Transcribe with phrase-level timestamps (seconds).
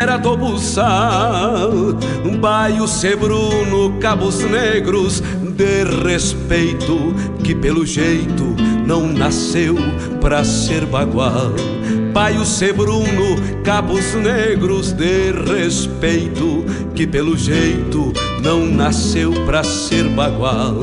[0.00, 1.72] Era do buçal,
[2.38, 5.20] baio sebruno, cabos negros
[5.56, 8.54] de respeito que pelo jeito
[8.86, 9.74] não nasceu
[10.20, 11.52] pra ser bagual.
[12.12, 13.34] Baio sebruno,
[13.64, 20.76] cabos negros de respeito que pelo jeito não nasceu pra ser bagual.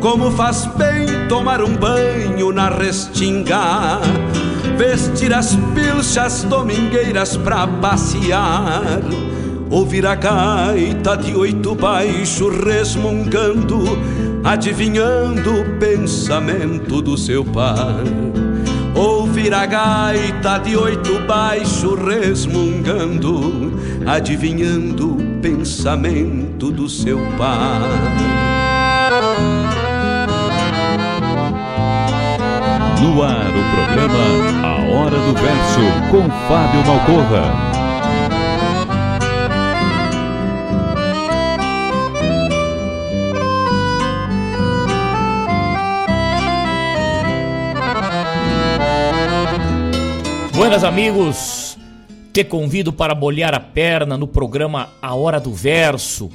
[0.00, 4.02] Como faz bem tomar um banho na restinga
[4.76, 9.00] vestir as pilchas domingueiras pra passear,
[9.70, 13.84] ouvir a gaita de oito baixo resmungando,
[14.42, 18.02] adivinhando o pensamento do seu par.
[18.94, 23.72] Ouvir a gaita de oito baixo resmungando,
[24.06, 28.53] adivinhando o pensamento do seu par.
[33.04, 37.52] No ar, o programa A Hora do Verso, com Fábio Malcorra.
[50.54, 51.76] Buenas amigos,
[52.32, 56.30] te convido para molhar a perna no programa A Hora do Verso,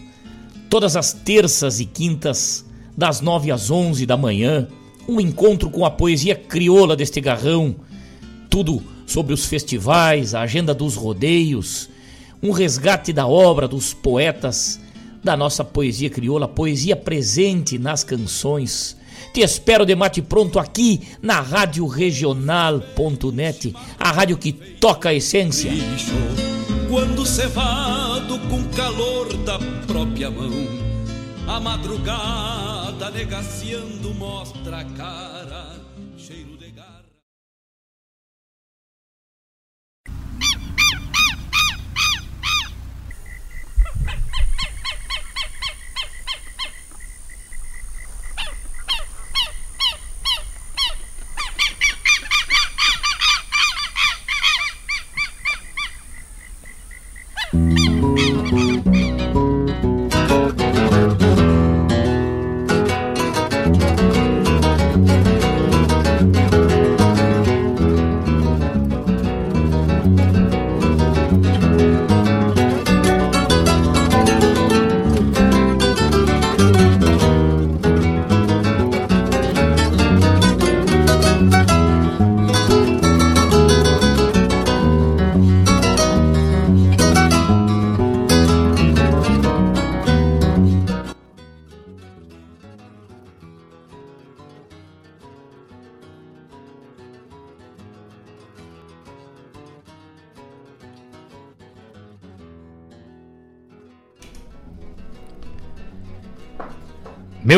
[0.69, 2.63] todas as terças e quintas,
[2.95, 4.67] das nove às onze da manhã
[5.09, 7.75] um encontro com a poesia crioula deste garrão,
[8.49, 11.89] tudo sobre os festivais, a agenda dos rodeios,
[12.43, 14.79] um resgate da obra dos poetas
[15.23, 18.95] da nossa poesia crioula, poesia presente nas canções.
[19.33, 25.71] Te espero de mate pronto aqui na Rádio Regional.net, a rádio que toca a essência.
[26.87, 30.88] Quando cevado com calor da própria mão
[31.49, 35.68] a madrugada negaciando mostra a cara,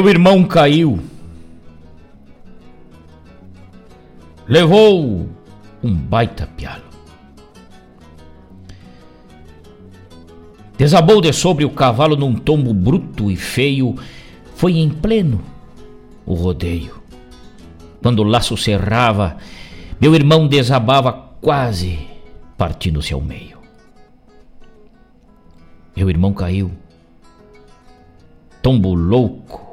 [0.02, 1.00] Meu irmão caiu.
[4.48, 5.30] Levou
[5.84, 6.86] um baita pialo.
[10.76, 13.94] Desabou de sobre o cavalo num tombo bruto e feio.
[14.56, 15.40] Foi em pleno
[16.26, 17.00] o rodeio.
[18.02, 19.38] Quando o laço cerrava,
[20.02, 22.00] meu irmão desabava quase
[22.58, 23.60] partindo-se ao meio.
[25.96, 26.72] Meu irmão caiu.
[28.64, 29.71] Tombo louco,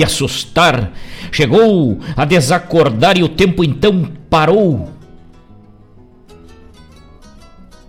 [0.00, 0.92] de assustar,
[1.30, 4.88] chegou a desacordar e o tempo então parou.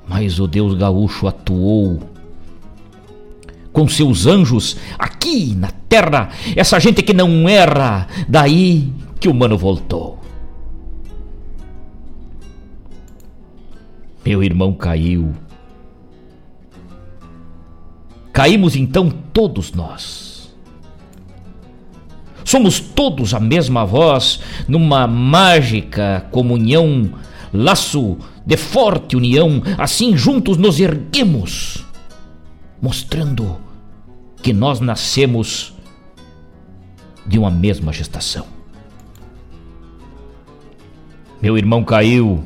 [0.06, 2.02] Mas o Deus gaúcho atuou
[3.72, 9.58] com seus anjos aqui na terra, essa gente que não erra, daí que o mano
[9.58, 10.20] voltou.
[14.26, 15.32] Meu irmão caiu.
[18.34, 20.31] Caímos então todos nós
[22.52, 27.14] Somos todos a mesma voz, numa mágica comunhão,
[27.54, 31.86] laço de forte união, assim juntos nos erguemos,
[32.82, 33.56] mostrando
[34.44, 35.74] que nós nascemos
[37.26, 38.46] de uma mesma gestação.
[41.42, 42.44] Meu irmão caiu,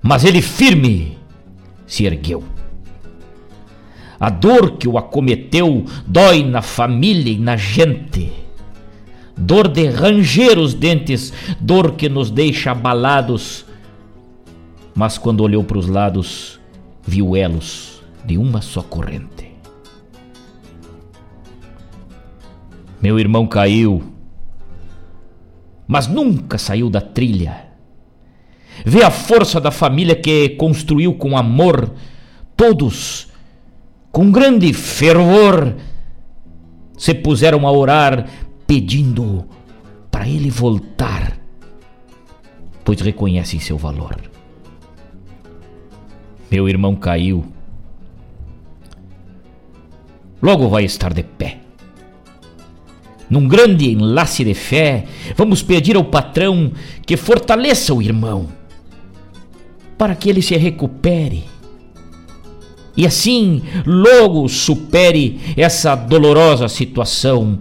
[0.00, 1.18] mas ele firme
[1.86, 2.51] se ergueu.
[4.22, 8.32] A dor que o acometeu dói na família e na gente.
[9.36, 13.66] Dor de ranger os dentes, dor que nos deixa abalados.
[14.94, 16.60] Mas quando olhou para os lados,
[17.04, 19.50] viu elos de uma só corrente.
[23.02, 24.04] Meu irmão caiu,
[25.84, 27.72] mas nunca saiu da trilha.
[28.86, 31.90] vê a força da família que construiu com amor,
[32.56, 33.31] todos,
[34.12, 35.74] com grande fervor,
[36.98, 38.28] se puseram a orar
[38.66, 39.46] pedindo
[40.10, 41.38] para ele voltar,
[42.84, 44.20] pois reconhecem seu valor.
[46.50, 47.42] Meu irmão caiu.
[50.42, 51.60] Logo vai estar de pé.
[53.30, 56.70] Num grande enlace de fé, vamos pedir ao patrão
[57.06, 58.48] que fortaleça o irmão,
[59.96, 61.44] para que ele se recupere
[62.96, 67.60] e assim logo supere essa dolorosa situação.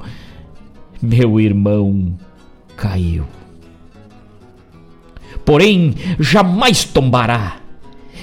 [1.01, 2.13] Meu irmão
[2.75, 3.25] caiu.
[5.45, 7.57] Porém, jamais tombará.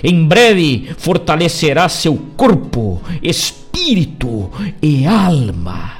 [0.02, 4.50] Em breve fortalecerá seu corpo, espírito
[4.80, 5.98] e alma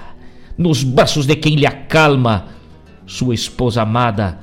[0.57, 2.47] nos braços de quem lhe acalma.
[3.07, 4.39] Sua esposa amada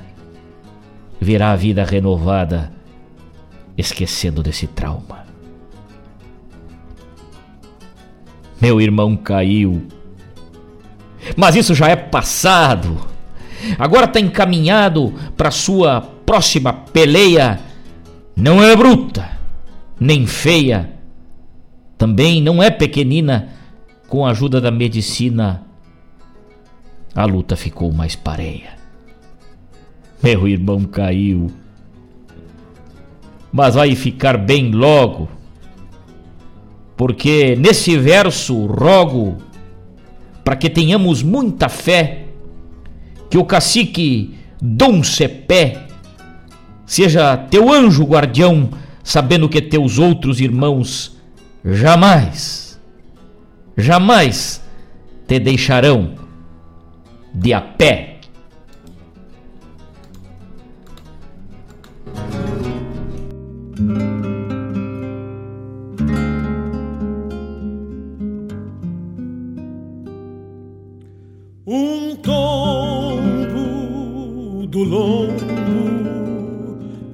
[1.20, 2.72] verá a vida renovada,
[3.78, 5.25] esquecendo desse trauma.
[8.60, 9.86] Meu irmão caiu.
[11.36, 12.98] Mas isso já é passado.
[13.78, 17.60] Agora está encaminhado para sua próxima peleia.
[18.34, 19.30] Não é bruta,
[19.98, 20.90] nem feia,
[21.96, 23.48] também não é pequenina.
[24.08, 25.64] Com a ajuda da medicina,
[27.12, 28.76] a luta ficou mais pareia.
[30.22, 31.50] Meu irmão caiu,
[33.50, 35.28] mas vai ficar bem logo
[36.96, 39.36] porque nesse verso rogo
[40.42, 42.26] para que tenhamos muita fé
[43.28, 45.86] que o cacique Dom Cepé
[46.86, 48.70] seja teu anjo guardião,
[49.02, 51.16] sabendo que teus outros irmãos
[51.64, 52.80] jamais,
[53.76, 54.62] jamais
[55.26, 56.14] te deixarão
[57.34, 58.15] de a pé
[74.88, 75.44] lombo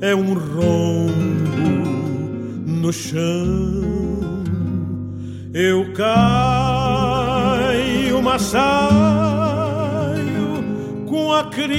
[0.00, 1.12] é um rombo
[2.66, 3.82] no chão.
[5.54, 7.02] Eu caio,
[8.22, 8.62] mas saio
[11.06, 11.76] com a crina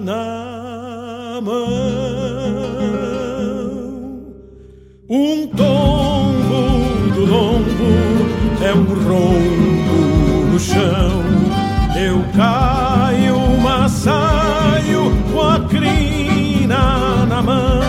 [0.00, 1.94] na mão.
[5.08, 7.64] Um tombo do lombo
[8.62, 11.22] é um rombo no chão.
[11.96, 13.03] Eu caio,
[13.94, 17.82] saio com a crina na mão.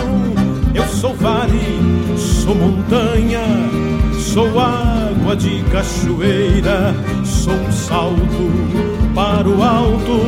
[0.74, 3.42] Eu sou vale, sou montanha,
[4.18, 6.94] sou água de cachoeira,
[7.24, 8.46] sou um salto
[9.14, 10.20] para o alto,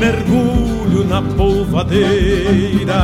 [0.00, 2.94] mergulho na polvadeira.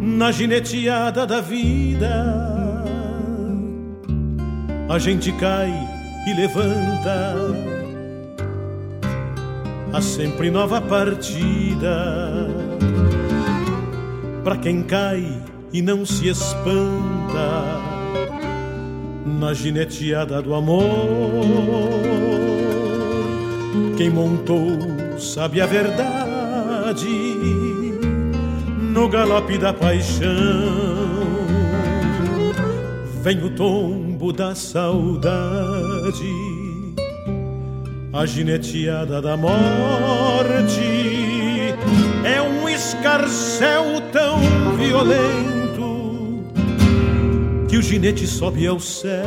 [0.00, 2.34] Na gineteada da vida,
[4.88, 5.70] a gente cai
[6.26, 7.75] e levanta.
[9.96, 12.46] Há sempre nova partida
[14.44, 15.24] para quem cai
[15.72, 17.64] e não se espanta
[19.24, 20.84] na gineteada do amor.
[23.96, 27.08] Quem montou sabe a verdade
[28.92, 30.28] no galope da paixão.
[33.22, 36.45] Vem o tombo da saudade,
[38.16, 40.80] a gineteada da morte.
[42.24, 44.40] É um escarcel tão
[44.76, 46.44] violento
[47.68, 49.22] que o ginete sobe ao céu,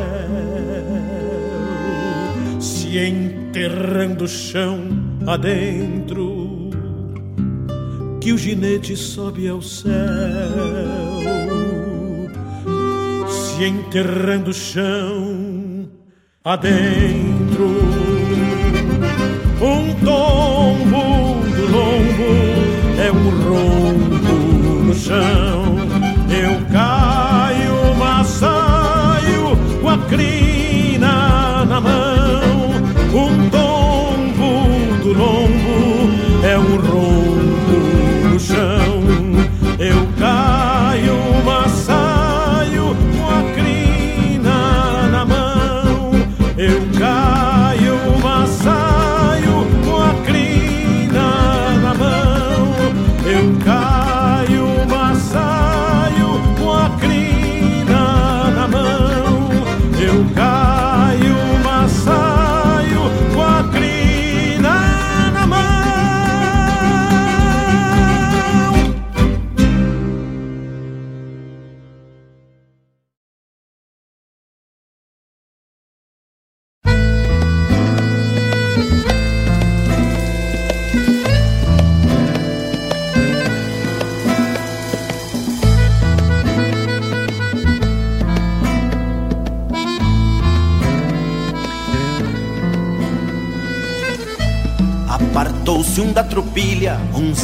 [2.58, 4.80] se enterrando o chão
[5.26, 6.70] adentro.
[8.20, 9.90] Que o ginete sobe ao céu
[13.60, 15.88] se enterrando o chão
[16.44, 17.99] adentro.
[19.62, 22.32] Um tombo do lombo
[22.98, 25.76] é um rombo no chão.
[26.30, 32.70] Eu caio, mas saio com a crina na mão.
[33.12, 36.10] Um tombo do lombo
[36.42, 39.29] é um rombo no chão.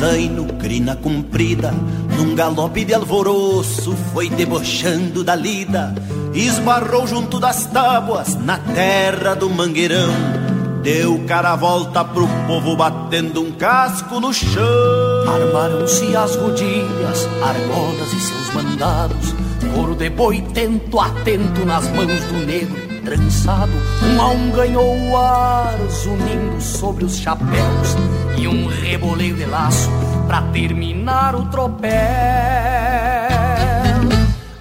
[0.07, 1.75] Zaino, crina comprida,
[2.17, 5.93] num galope de alvoroço, foi debochando da lida,
[6.33, 10.15] esbarrou junto das tábuas, na terra do mangueirão.
[10.81, 14.63] Deu cara a volta pro povo batendo um casco no chão.
[15.27, 19.35] Armaram-se as rodilhas, argolas e seus mandados,
[19.75, 23.71] couro de boi tento atento nas mãos do negro trançado,
[24.03, 27.97] um a um ganhou o ar, zunindo sobre os chapéus,
[28.37, 29.89] e um reboleio de laço
[30.27, 31.93] pra terminar o tropel.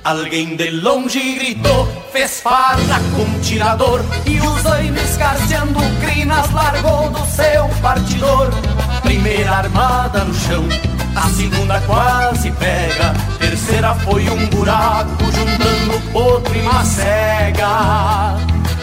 [0.04, 7.26] Alguém de longe gritou, fez farra com tirador, e os aines escarceando crinas largou do
[7.26, 8.52] seu partidor.
[9.02, 10.64] Primeira armada no chão,
[11.16, 18.36] a segunda quase pega, terceira foi um buraco juntando potro e macega.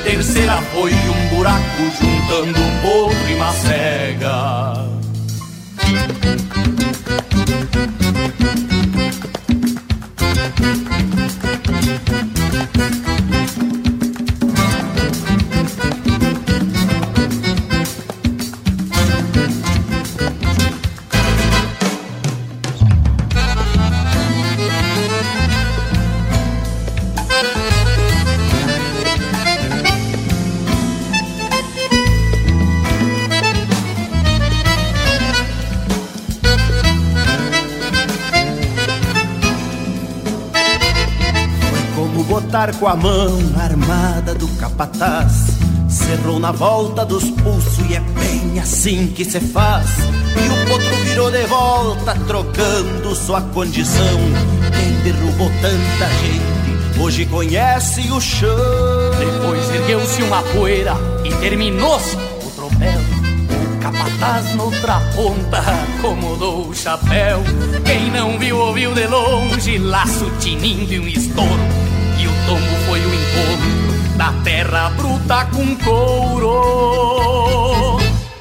[0.02, 4.92] Terceira foi um buraco juntando potro e macega.
[42.70, 45.32] Com a mão armada do capataz.
[45.88, 49.88] Cerrou na volta dos pulsos e é bem assim que se faz.
[49.98, 54.18] E o potro virou de volta, trocando sua condição.
[54.78, 58.56] Quem derrubou tanta gente, hoje conhece o chão.
[59.18, 63.00] Depois ergueu-se uma poeira e terminou-se o tropel.
[63.80, 65.58] Capataz noutra ponta
[65.98, 67.42] acomodou o chapéu.
[67.84, 71.81] Quem não viu, ouviu de longe, laço tinindo e um estouro
[72.52, 77.22] o tombo foi o encontro da terra bruta com couro.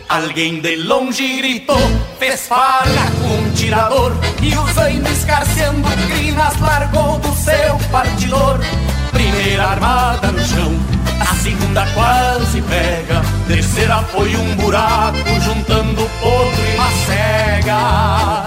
[0.10, 1.80] Alguém de longe gritou,
[2.20, 8.60] fez farra com um tirador E o zaino escarceando crinas largou do seu partidor
[9.14, 10.78] Primeira armada no chão,
[11.18, 18.44] a segunda quase pega Terceira foi um buraco juntando potro e macega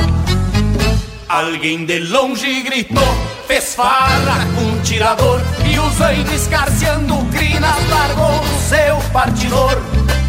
[1.26, 3.16] Alguém de longe gritou,
[3.46, 9.80] fez farra com um tirador E o zaino escarceando crinas largou do seu partidor.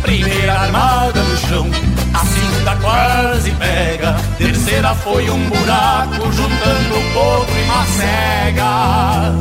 [0.02, 1.68] Primeira armada no chão,
[2.14, 4.16] a segunda quase pega.
[4.38, 9.34] Terceira foi um buraco juntando potro e macega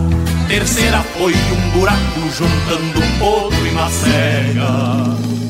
[0.49, 5.44] Terceira foi um buraco juntando potro e macega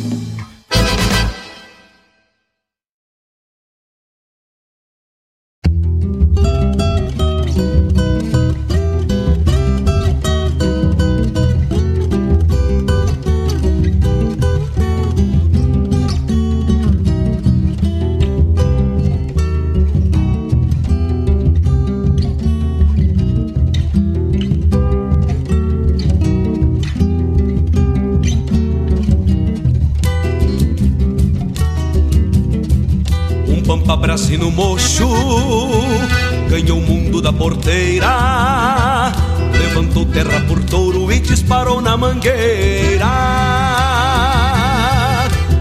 [37.44, 39.12] porteira,
[39.52, 43.04] levantou terra por touro e disparou na mangueira.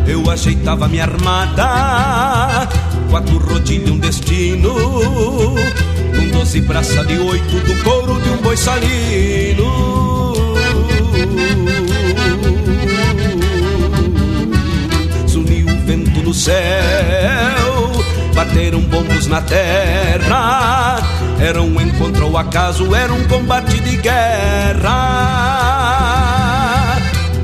[0.07, 2.69] Eu ajeitava minha armada,
[3.09, 4.73] quatro rodilhas um destino,
[6.15, 10.33] com doze braças de oito do couro de um boi salino.
[15.27, 17.91] Sumiu o vento no céu
[18.33, 21.22] bateram bombos na terra.
[21.43, 24.95] Era um encontro ao acaso, era um combate de guerra.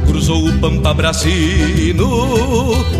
[0.08, 2.08] Cruzou o Pampa Brasino,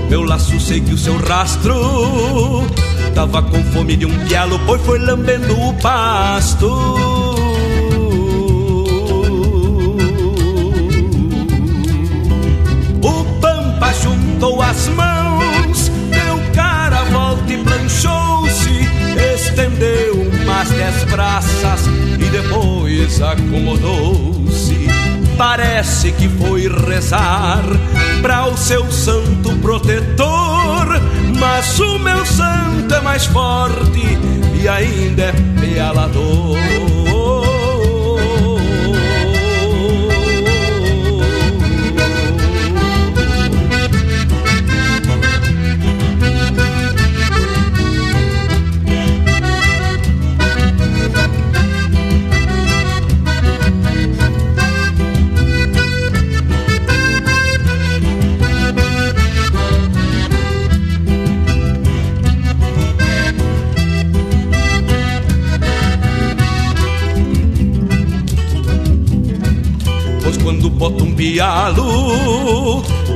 [0.10, 2.68] meu laço seguiu seu rastro.
[3.15, 6.68] Tava com fome de um pialo, pois foi lambendo o pasto.
[13.01, 15.20] O Pampa juntou as mãos
[17.63, 18.88] planchou-se,
[19.34, 19.88] estendeu
[20.60, 21.88] umas dez braças
[22.20, 24.88] e depois acomodou-se.
[25.38, 27.63] Parece que foi rezar
[28.22, 31.01] para o seu santo protetor,
[31.39, 34.01] mas o meu santo é mais forte
[34.62, 36.99] e ainda é pealador.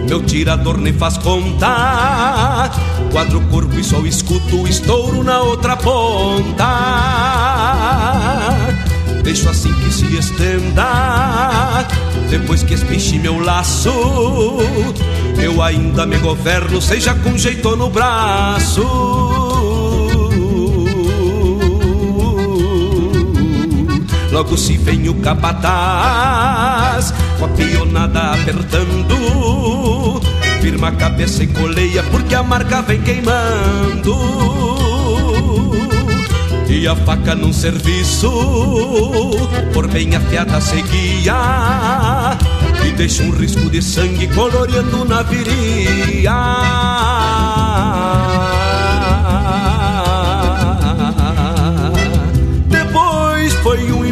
[0.08, 2.70] Meu tirador nem faz conta.
[3.12, 6.68] Quadro corpo e só escuto estouro na outra ponta.
[9.24, 11.88] Deixo assim que se estenda.
[12.30, 13.90] Depois que espiche meu laço,
[15.42, 18.84] eu ainda me governo, seja com jeito no braço.
[24.32, 26.43] Logo se vem o capataz
[27.44, 30.22] Com a pionada apertando.
[30.62, 34.16] Firma a cabeça e coleia Porque a marca vem queimando.
[36.70, 38.32] E a faca num serviço
[39.74, 42.38] Por bem afiada seguia.
[42.86, 46.32] E deixa um risco de sangue Coloreando na viria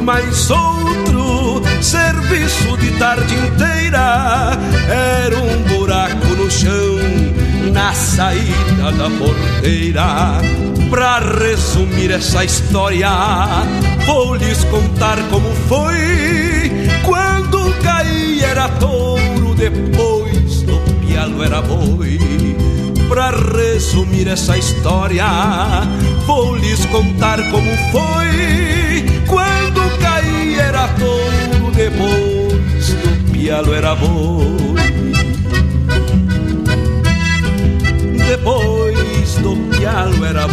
[0.04, 0.81] mais outro
[2.32, 4.52] serviço de tarde inteira.
[4.88, 6.98] Era um buraco no chão
[7.74, 10.40] na saída da porteira.
[10.90, 13.10] Pra resumir essa história,
[14.06, 16.72] vou lhes contar como foi.
[17.04, 22.20] Quando caí era touro, depois do pialo era boi.
[23.10, 25.26] Pra resumir essa história,
[26.26, 28.81] vou lhes contar como foi.
[33.42, 34.76] Do pialo era boi.
[38.28, 40.48] Depois do pialo era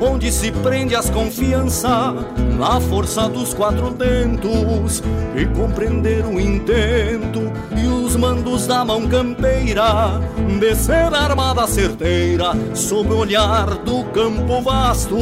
[0.00, 2.14] onde se prende as confiança
[2.58, 5.02] na força dos quatro dentos
[5.36, 10.20] e compreender o intento e os mandos da mão campeira,
[10.58, 15.18] descer a armada certeira sob o olhar do campo vasto,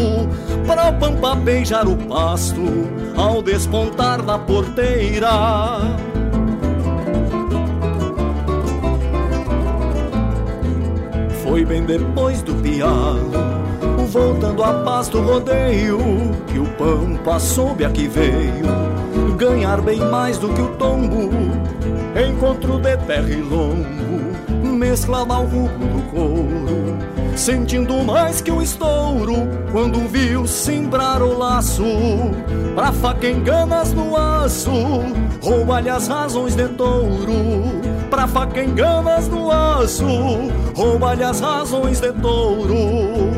[0.66, 2.62] para o pampa beijar o pasto
[3.16, 6.15] ao despontar da porteira.
[11.56, 13.30] Foi bem depois do pialo
[14.12, 15.98] voltando a paz do rodeio,
[16.46, 18.66] que o pampa soube a que veio,
[19.38, 21.30] ganhar bem mais do que o tombo,
[22.28, 26.98] encontro de terra e lombo, mesclado ao rumo do couro,
[27.34, 31.84] sentindo mais que o estouro, quando viu simbrar o laço,
[32.74, 34.72] pra faca enganas no aço,
[35.42, 40.06] rouba-lhe as razões de touro, pra faca enganas no aço,
[40.74, 43.30] rouba-lhe as razões de touro.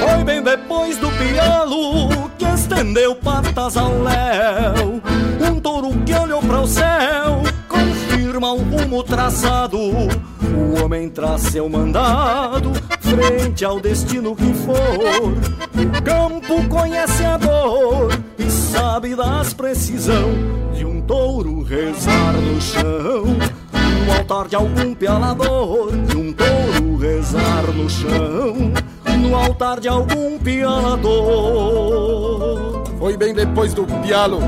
[0.00, 5.00] Foi bem depois do pialo que estendeu patas ao léu.
[5.40, 9.78] Um touro que olhou para o céu, confirma o rumo traçado.
[9.78, 15.32] O homem traz seu mandado, frente ao destino que for.
[15.74, 20.62] O campo conhece a dor e sabe das precisão
[21.06, 23.24] touro rezar no chão.
[24.06, 28.72] No altar de algum pialador, de um touro rezar no chão
[29.22, 31.12] no altar de algum pialador.
[32.98, 34.40] Foi bem depois do pialo,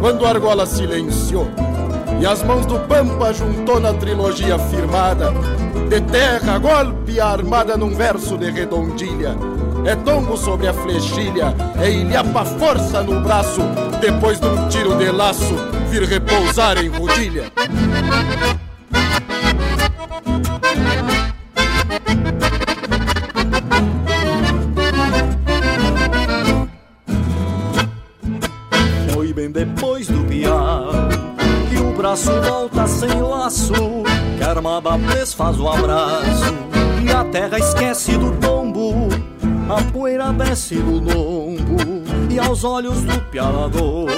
[0.00, 1.46] quando a argola silenciou
[2.20, 5.32] e as mãos do Pampa juntou na trilogia firmada,
[5.88, 9.36] de terra, golpe armada num verso de redondilha.
[9.84, 13.60] É tombo sobre a flechilha, é ilhapa força no braço,
[14.00, 15.56] depois de um tiro de laço,
[15.90, 17.50] vir repousar em rodilha.
[29.52, 31.08] depois do piar
[31.68, 33.74] Que o braço volta sem laço.
[34.36, 36.54] Que a armada desfaz o abraço.
[37.04, 38.61] E a terra esquece do tombo
[39.72, 44.10] A poeira desce do lombo E aos olhos do pialador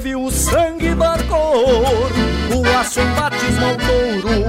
[0.00, 2.12] viu o sangue da cor
[2.54, 4.44] O aço batismo ao touro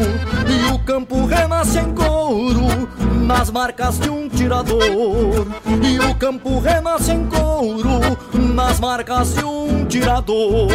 [0.48, 2.88] E o campo renasce em couro
[3.28, 5.46] nas marcas de um tirador.
[5.84, 8.00] E o campo renasce em couro,
[8.34, 10.70] nas marcas de um tirador.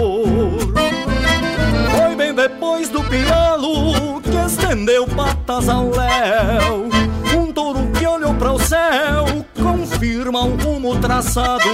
[1.97, 6.91] Foi bem depois do pialo que estendeu patas ao léu.
[7.39, 7.91] Um touro
[8.35, 11.68] para o céu, confirma um rumo traçado.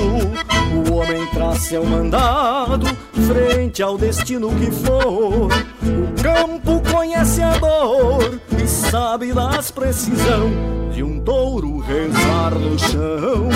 [0.72, 2.86] O homem traz seu mandado,
[3.26, 5.48] frente ao destino que for.
[5.48, 10.50] O campo conhece a dor e sabe das precisão
[10.92, 13.48] de um touro rezar no chão.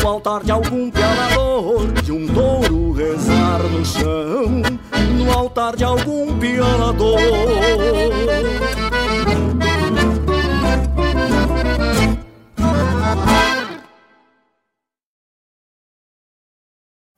[0.00, 4.62] No altar de algum pialador, de um touro rezar no chão.
[5.16, 7.18] No altar de algum pialador.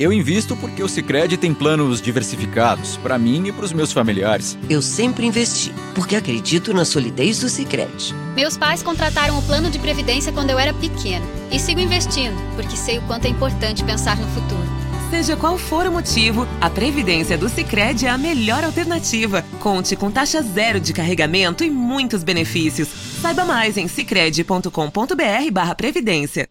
[0.00, 4.56] Eu invisto porque o Sicredi tem planos diversificados para mim e para os meus familiares.
[4.70, 8.14] Eu sempre investi porque acredito na solidez do Sicredi.
[8.36, 12.76] Meus pais contrataram o plano de previdência quando eu era pequena e sigo investindo porque
[12.76, 14.87] sei o quanto é importante pensar no futuro.
[15.10, 19.42] Seja qual for o motivo, a previdência do Sicredi é a melhor alternativa.
[19.58, 22.88] Conte com taxa zero de carregamento e muitos benefícios.
[23.22, 26.46] Saiba mais em sicredi.com.br/previdência.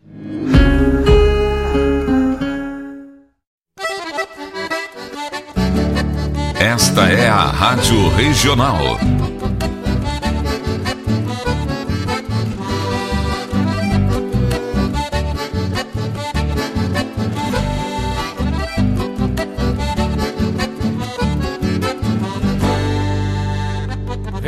[6.60, 8.98] Esta é a Rádio Regional.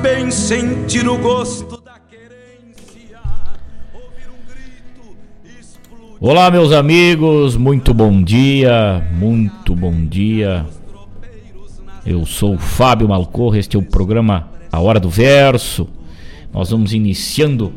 [0.00, 3.18] Bem sentir o gosto da querência.
[3.92, 6.16] Ouvir um grito explodir.
[6.18, 10.64] Olá, meus amigos, muito bom dia, muito bom dia.
[12.06, 15.86] Eu sou o Fábio Malcorra, este é o programa A Hora do Verso.
[16.50, 17.70] Nós vamos iniciando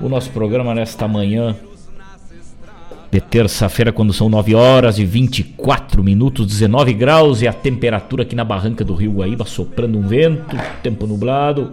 [0.00, 1.56] o nosso programa nesta manhã
[3.10, 8.36] de terça-feira, quando são 9 horas e 24 minutos, 19 graus e a temperatura aqui
[8.36, 11.72] na barranca do Rio Guaíba soprando um vento, tempo nublado.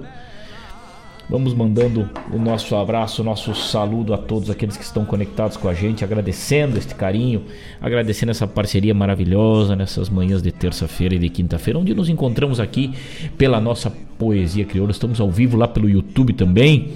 [1.30, 5.68] Vamos mandando o nosso abraço, o nosso saludo a todos aqueles que estão conectados com
[5.68, 7.44] a gente, agradecendo este carinho,
[7.82, 12.94] agradecendo essa parceria maravilhosa nessas manhãs de terça-feira e de quinta-feira, onde nos encontramos aqui
[13.38, 14.92] pela nossa Poesia Crioula.
[14.92, 16.94] Estamos ao vivo lá pelo YouTube também.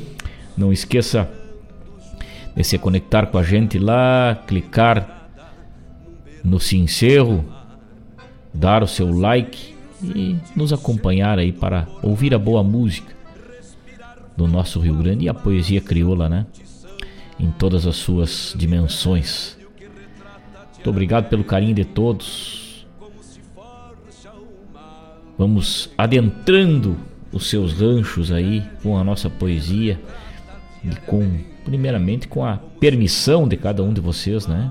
[0.58, 1.30] Não esqueça
[2.56, 5.30] de se conectar com a gente lá, clicar
[6.44, 7.46] no se encerro
[8.54, 13.14] dar o seu like e nos acompanhar aí para ouvir a boa música
[14.36, 16.46] do nosso Rio Grande e a poesia crioula, né?
[17.40, 19.58] Em todas as suas dimensões.
[20.76, 22.86] Muito obrigado pelo carinho de todos.
[25.38, 26.98] Vamos adentrando
[27.32, 30.00] os seus ranchos aí com a nossa poesia
[30.84, 31.40] e com,
[31.72, 34.70] primeiramente, com a permissão de cada um de vocês, né?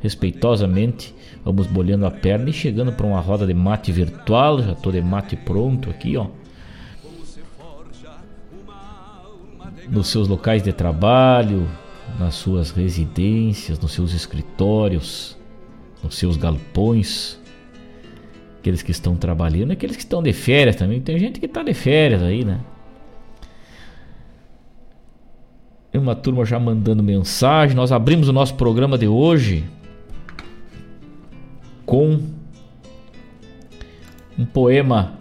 [0.00, 4.62] Respeitosamente, vamos bolhando a perna e chegando para uma roda de mate virtual.
[4.62, 6.26] Já tô de mate pronto aqui, ó.
[9.88, 11.66] Nos seus locais de trabalho,
[12.20, 15.38] nas suas residências, nos seus escritórios,
[16.04, 17.40] nos seus galpões
[18.58, 21.00] aqueles que estão trabalhando, aqueles que estão de férias também.
[21.00, 22.60] Tem gente que está de férias aí, né?
[25.94, 27.76] Uma turma já mandando mensagem.
[27.76, 29.64] Nós abrimos o nosso programa de hoje
[31.84, 32.20] com
[34.38, 35.18] um poema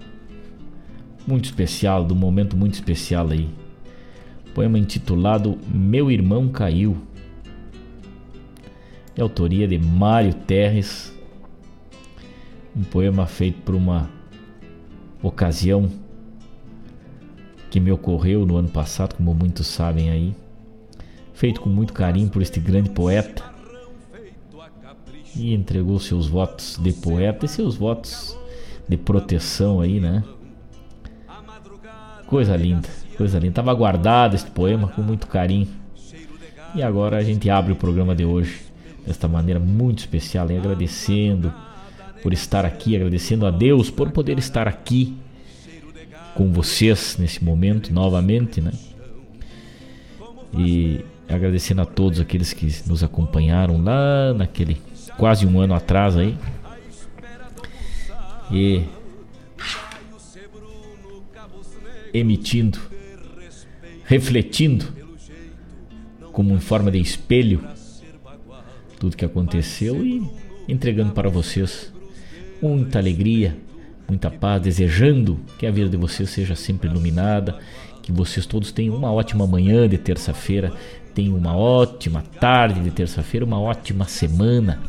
[1.28, 3.50] muito especial, do momento muito especial aí.
[4.56, 6.98] Poema intitulado Meu Irmão Caiu.
[9.16, 11.12] É autoria de Mário Terres
[12.76, 14.10] um poema feito por uma
[15.22, 15.90] ocasião
[17.70, 20.36] que me ocorreu no ano passado, como muitos sabem aí,
[21.42, 23.44] feito com muito carinho por este grande poeta
[25.36, 28.38] e entregou seus votos de poeta e seus votos
[28.88, 30.24] de proteção aí, né?
[32.28, 33.56] Coisa linda, coisa linda.
[33.56, 35.68] Tava guardado este poema com muito carinho.
[36.76, 38.62] E agora a gente abre o programa de hoje
[39.04, 41.52] desta maneira muito especial, e agradecendo
[42.22, 45.18] por estar aqui, agradecendo a Deus por poder estar aqui
[46.36, 48.74] com vocês nesse momento novamente, né?
[50.56, 51.04] E
[51.36, 54.82] agradecendo a todos aqueles que nos acompanharam lá naquele
[55.18, 56.38] quase um ano atrás aí.
[58.52, 58.84] E
[62.14, 62.80] emitindo,
[64.04, 64.86] refletindo
[66.32, 67.64] como em forma de espelho
[69.00, 70.22] tudo que aconteceu e
[70.68, 71.92] entregando para vocês
[72.62, 73.58] muita alegria,
[74.08, 77.58] muita paz, desejando que a vida de vocês seja sempre iluminada,
[78.02, 80.72] que vocês todos tenham uma ótima manhã de terça-feira,
[81.14, 84.80] tenham uma ótima tarde de terça-feira, uma ótima semana.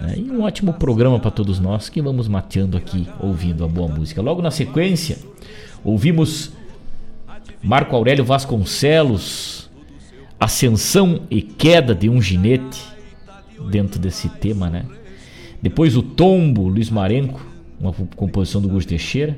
[0.00, 0.14] Né?
[0.18, 4.22] E um ótimo programa para todos nós que vamos mateando aqui, ouvindo a boa música.
[4.22, 5.18] Logo na sequência,
[5.82, 6.52] ouvimos
[7.62, 9.68] Marco Aurélio Vasconcelos,
[10.38, 12.84] Ascensão e Queda de um Ginete,
[13.70, 14.84] dentro desse tema, né?
[15.60, 17.44] Depois o Tombo, Luiz Marenco,
[17.80, 19.36] uma composição do Gusto Teixeira.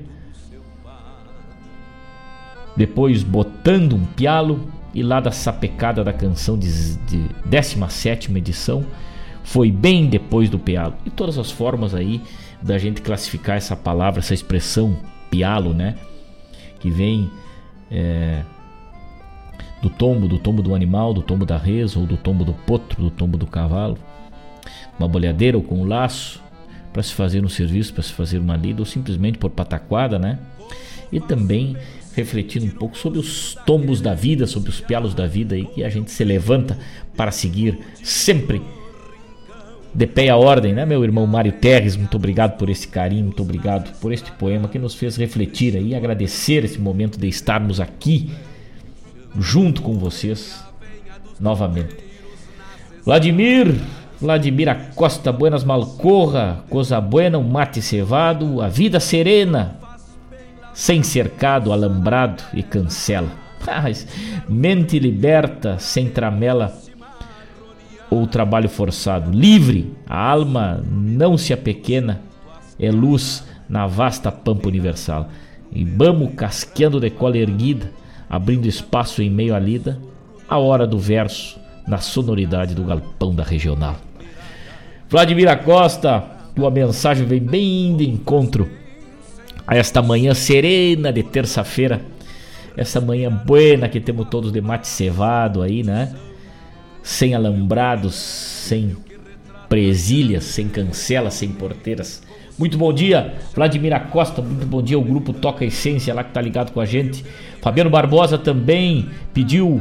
[2.77, 8.85] Depois Botando um Pialo e lá da sapecada da canção de, de 17 edição
[9.43, 10.95] foi bem depois do pialo.
[11.05, 12.21] E todas as formas aí
[12.61, 14.97] da gente classificar essa palavra, essa expressão
[15.31, 15.97] pialo, né?
[16.79, 17.31] Que vem
[17.91, 18.43] é,
[19.83, 23.03] do tombo, do tombo do animal, do tombo da res ou do tombo do potro,
[23.03, 23.99] do tombo do cavalo
[25.01, 26.43] uma boleadeira ou com um laço
[26.93, 30.39] para se fazer um serviço, para se fazer uma lida ou simplesmente por pataquada, né?
[31.11, 31.77] E também
[32.15, 35.85] refletindo um pouco sobre os tombos da vida, sobre os pialos da vida e que
[35.85, 36.77] a gente se levanta
[37.17, 38.61] para seguir sempre
[39.93, 41.97] de pé a ordem, né, meu irmão Mário Terres?
[41.97, 45.95] Muito obrigado por esse carinho, muito obrigado por este poema que nos fez refletir aí,
[45.95, 48.31] agradecer esse momento de estarmos aqui
[49.39, 50.63] junto com vocês
[51.39, 51.97] novamente.
[53.05, 53.75] Vladimir,
[54.21, 59.77] Vladimir Acosta, Buenas Malcorra, Coisa Buena, um mate cevado, a vida serena,
[60.73, 63.31] sem cercado, alambrado e cancela.
[64.49, 66.73] Mente liberta, sem tramela
[68.11, 69.31] ou trabalho forçado.
[69.31, 72.21] Livre, a alma não se apequena,
[72.79, 75.29] é luz na vasta pampa universal.
[75.71, 77.91] E vamos casqueando de cola erguida,
[78.29, 80.01] abrindo espaço em meio à lida,
[80.49, 83.97] a hora do verso, na sonoridade do galpão da regional.
[85.09, 86.21] Vladimir Acosta,
[86.55, 88.69] tua mensagem vem bem de encontro
[89.71, 92.03] a esta manhã serena de terça-feira.
[92.77, 96.13] Essa manhã buena que temos todos de mate cevado aí, né?
[97.05, 98.97] Sem alambrados, sem
[99.69, 102.21] presilhas, sem cancelas, sem porteiras.
[102.59, 104.43] Muito bom dia, Vladimir Acosta.
[104.43, 107.25] Muito bom dia ao grupo Toca Essência lá que tá ligado com a gente.
[107.63, 109.81] Fabiano Barbosa também pediu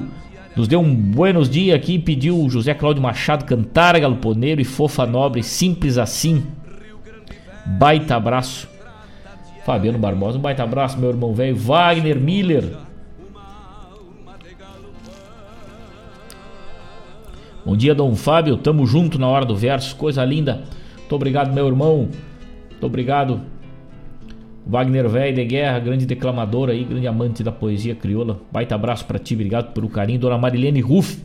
[0.56, 5.08] nos deu um buenos dias aqui pediu o José Cláudio Machado cantar Galoponeiro e Fofa
[5.08, 6.44] Nobre, simples assim.
[7.66, 8.69] Baita abraço.
[9.70, 11.56] Fabiano Barbosa, um baita abraço, meu irmão velho.
[11.56, 12.76] Wagner Miller.
[17.64, 18.58] Bom dia, Dom Fábio.
[18.58, 19.96] Tamo junto na hora do verso.
[19.96, 20.64] Coisa linda.
[20.98, 22.10] Muito obrigado, meu irmão.
[22.68, 23.42] Muito obrigado.
[24.66, 28.40] Wagner Velho de Guerra, grande declamador aí, grande amante da poesia crioula.
[28.52, 30.20] Baita abraço para ti, obrigado pelo carinho.
[30.20, 31.24] Dona Marilene Ruff.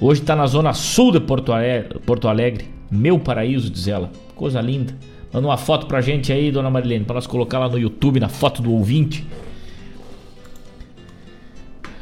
[0.00, 2.70] Hoje está na zona sul de Porto Alegre, Porto Alegre.
[2.90, 4.10] Meu paraíso, diz ela.
[4.34, 4.94] Coisa linda.
[5.32, 8.28] Manda uma foto pra gente aí, dona Marilene, para nós colocar lá no YouTube, na
[8.28, 9.26] foto do ouvinte.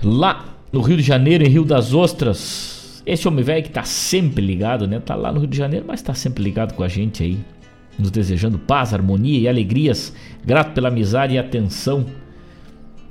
[0.02, 3.02] Lá no Rio de Janeiro, em Rio das Ostras.
[3.06, 4.98] Esse homem velho que tá sempre ligado, né?
[4.98, 7.38] Tá lá no Rio de Janeiro, mas tá sempre ligado com a gente aí.
[7.98, 10.12] Nos desejando paz, harmonia e alegrias.
[10.44, 12.06] Grato pela amizade e atenção.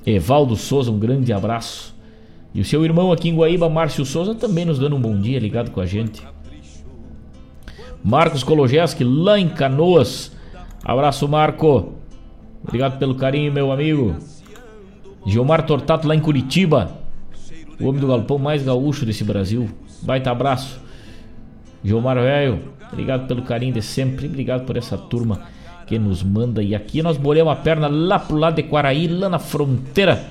[0.05, 1.95] Evaldo Souza, um grande abraço.
[2.53, 5.39] E o seu irmão aqui em Guaíba, Márcio Souza, também nos dando um bom dia,
[5.39, 6.21] ligado com a gente.
[8.03, 10.31] Marcos Kologeski, lá em Canoas.
[10.83, 11.93] Abraço, Marco.
[12.63, 14.15] Obrigado pelo carinho, meu amigo.
[15.25, 16.91] Gilmar Tortato, lá em Curitiba.
[17.79, 19.69] O homem do galpão mais gaúcho desse Brasil.
[20.01, 20.79] Baita abraço.
[21.83, 22.59] Gilmar Velho,
[22.91, 24.27] obrigado pelo carinho de sempre.
[24.27, 25.41] Obrigado por essa turma
[25.87, 26.61] que nos manda.
[26.61, 30.23] E aqui nós bolhamos a perna lá pro lado de Quaraí, lá na fronteira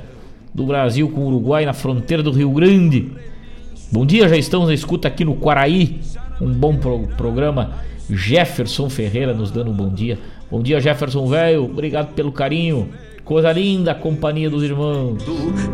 [0.55, 3.13] do Brasil com o Uruguai, na fronteira do Rio Grande.
[3.91, 6.01] Bom dia, já estamos na escuta aqui no Quaraí.
[6.41, 7.73] Um bom pro programa.
[8.11, 10.19] Jefferson Ferreira nos dando um bom dia.
[10.51, 11.65] Bom dia, Jefferson velho.
[11.65, 12.89] Obrigado pelo carinho.
[13.25, 15.23] Coisa linda a companhia dos irmãos.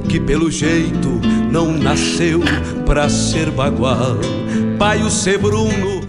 [0.09, 1.21] Que pelo jeito
[1.53, 2.41] não nasceu
[2.85, 4.17] pra ser bagual.
[4.79, 6.03] Pai o ser Bruno.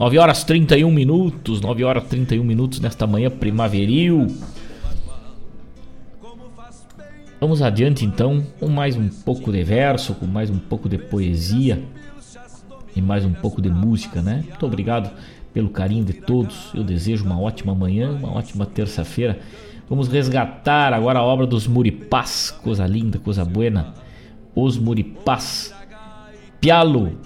[0.00, 4.26] 9 horas 31 minutos, 9 horas 31 minutos nesta manhã primaveril.
[7.40, 11.80] Vamos adiante então, com mais um pouco de verso, com mais um pouco de poesia
[12.96, 14.44] e mais um pouco de música, né?
[14.48, 15.10] Muito obrigado
[15.52, 16.70] pelo carinho de todos.
[16.74, 19.38] Eu desejo uma ótima manhã, uma ótima terça-feira.
[19.88, 23.94] Vamos resgatar agora a obra dos Muripás, coisa linda, coisa buena.
[24.54, 25.74] Os Muripás.
[26.60, 27.18] Pialo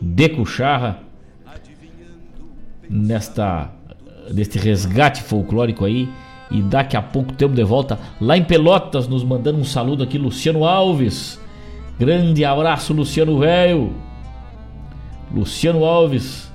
[0.00, 1.00] de Cucharra
[2.88, 3.70] nesta
[4.32, 6.08] neste resgate folclórico aí
[6.50, 10.16] e daqui a pouco temos de volta lá em Pelotas nos mandando um saludo aqui
[10.16, 11.38] Luciano Alves
[11.98, 13.92] Grande abraço, Luciano Velho.
[15.32, 16.52] Luciano Alves.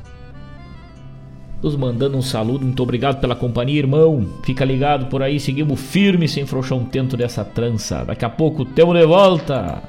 [1.62, 2.66] Nos mandando um saludo.
[2.66, 4.26] Muito obrigado pela companhia, irmão.
[4.44, 5.40] Fica ligado por aí.
[5.40, 8.06] Seguimos firme sem frouxar um tento dessa trança.
[8.06, 9.82] Daqui a pouco temos de volta.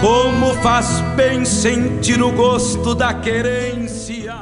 [0.00, 4.34] Como faz bem sentir o gosto da querência.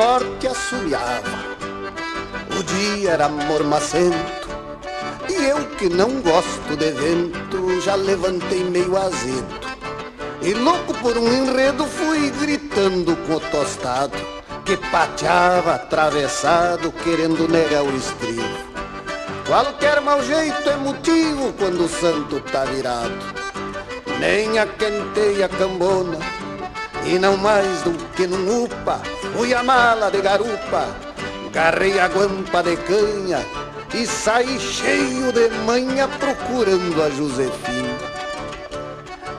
[0.00, 1.38] Norte assobiava.
[2.58, 4.48] O dia era mormacento,
[5.28, 9.60] e eu que não gosto de vento, já levantei meio azedo.
[10.40, 14.16] E louco por um enredo fui gritando com o tostado,
[14.64, 18.70] que pateava atravessado, querendo negar o estribo.
[19.46, 23.18] Qualquer mau jeito é motivo quando o santo tá virado.
[24.18, 26.18] Nem a quenteia cambona,
[27.04, 29.00] e não mais do que num upa
[29.36, 30.88] Fui a mala de garupa,
[31.52, 33.44] garrei a guampa de canha
[33.94, 37.98] e saí cheio de manha procurando a Josefina.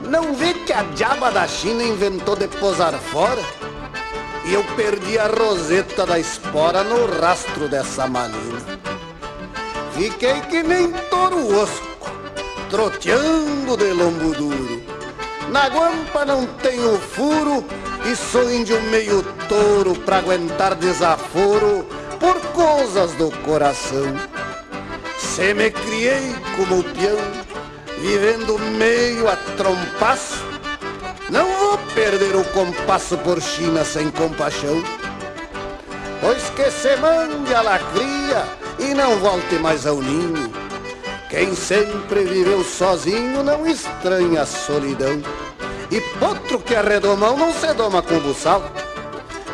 [0.10, 3.42] Não vê que a diaba da China inventou de posar fora?
[4.46, 8.60] E eu perdi a roseta da espora no rastro dessa malina.
[9.94, 12.10] Fiquei que nem touro osco,
[12.70, 14.71] troteando de lombo duro.
[15.52, 17.66] Na guampa não tenho furo
[18.10, 21.86] e sou índio meio touro pra aguentar desaforo
[22.18, 24.16] por coisas do coração.
[25.18, 27.20] Se me criei como peão,
[28.00, 30.42] vivendo meio a trompaço,
[31.30, 34.82] não vou perder o compasso por China sem compaixão.
[36.22, 38.46] Pois que se mande a lacria
[38.80, 40.61] e não volte mais ao ninho.
[41.32, 45.24] Quem sempre viveu sozinho não estranha a solidão.
[45.90, 48.62] E potro que é redomão não se doma com buçal.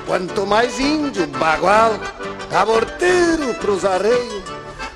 [0.07, 1.93] Quanto mais índio, bagual,
[2.51, 4.43] aborteiro pros arreios,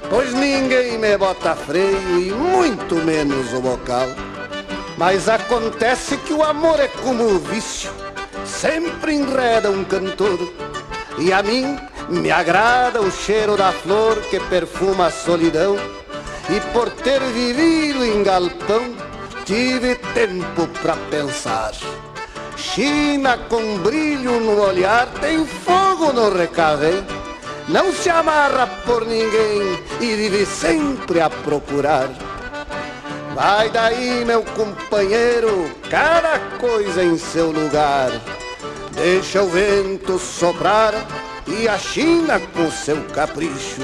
[0.09, 4.07] pois ninguém me bota freio e muito menos o bocal.
[4.97, 7.91] Mas acontece que o amor é como o vício,
[8.43, 10.39] sempre enreda um cantor.
[11.19, 11.77] E a mim
[12.09, 16.00] me agrada o cheiro da flor que perfuma a solidão.
[16.49, 18.95] E por ter vivido em galpão,
[19.45, 21.71] tive tempo para pensar.
[22.57, 27.03] China com brilho no olhar, tem fogo no recave.
[27.67, 32.09] Não se amarra por ninguém e vive sempre a procurar.
[33.33, 38.11] Vai daí, meu companheiro, cada coisa em seu lugar.
[38.91, 40.93] Deixa o vento soprar
[41.47, 43.81] e a China com seu capricho.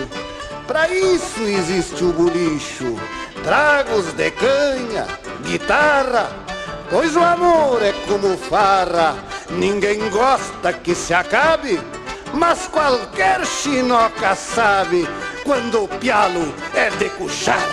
[0.68, 2.98] Pra isso existe o bolicho,
[3.42, 5.08] tragos de canha,
[5.46, 6.30] guitarra,
[6.90, 9.16] pois o amor é como farra,
[9.50, 11.80] ninguém gosta que se acabe,
[12.34, 15.08] mas qualquer chinoca sabe
[15.46, 17.66] quando o pialo é de cuchar.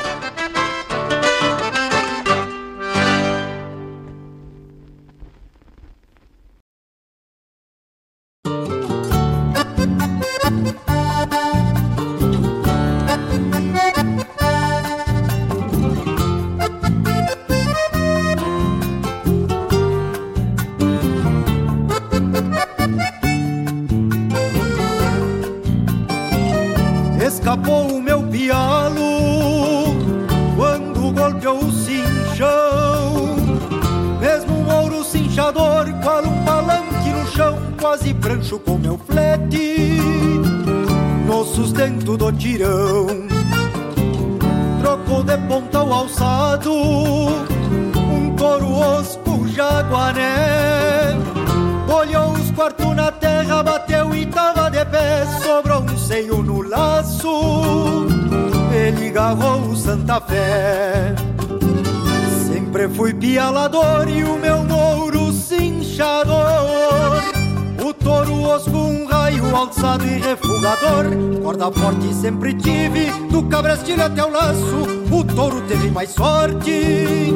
[73.85, 74.87] Cabrestilho até o laço.
[75.11, 77.35] O touro teve mais sorte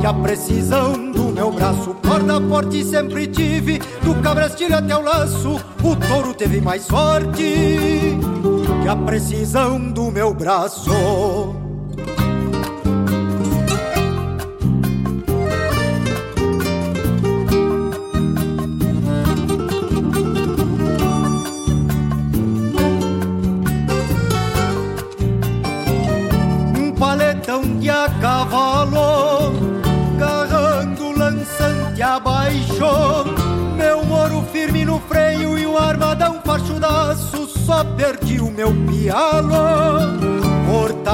[0.00, 1.94] que a precisão do meu braço.
[2.06, 5.60] Corda forte sempre tive, do cabrestilho até o laço.
[5.82, 8.16] O touro teve mais sorte
[8.82, 11.53] que a precisão do meu braço.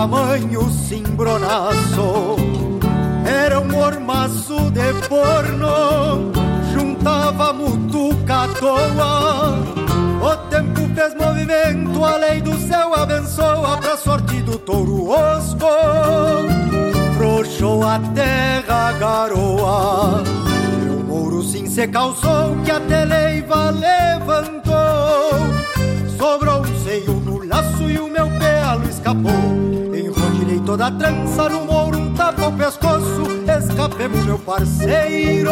[0.01, 2.37] Tamanho cimbronaço.
[3.27, 6.33] Era um mormaço de forno,
[6.73, 9.59] juntava mutuca à toa.
[10.23, 15.67] O tempo fez movimento, a lei do céu abençoa pra sorte do touro osco
[17.19, 20.23] frouxou a terra garoa.
[20.83, 24.73] Meu mouro sim se calçou que a teleiva levantou.
[26.17, 29.70] Sobrou um seio no laço e o meu pelo escapou.
[30.71, 33.23] Toda a trança no mouro, um tapa o pescoço.
[33.59, 35.51] Escapemos, meu parceiro.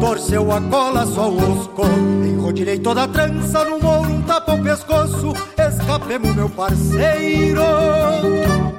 [0.00, 1.82] Torceu a cola, só o osco.
[2.24, 5.32] Enrodilhei toda a trança no mouro, um tapa o pescoço.
[5.58, 7.60] Escapemos, meu parceiro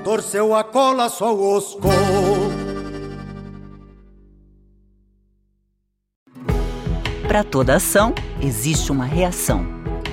[0.06, 1.90] torceu a cola só o osco.
[7.28, 9.79] Para toda ação, existe uma reação.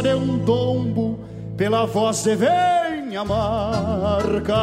[0.00, 1.18] De um tombo
[1.56, 4.54] pela voz de venha marca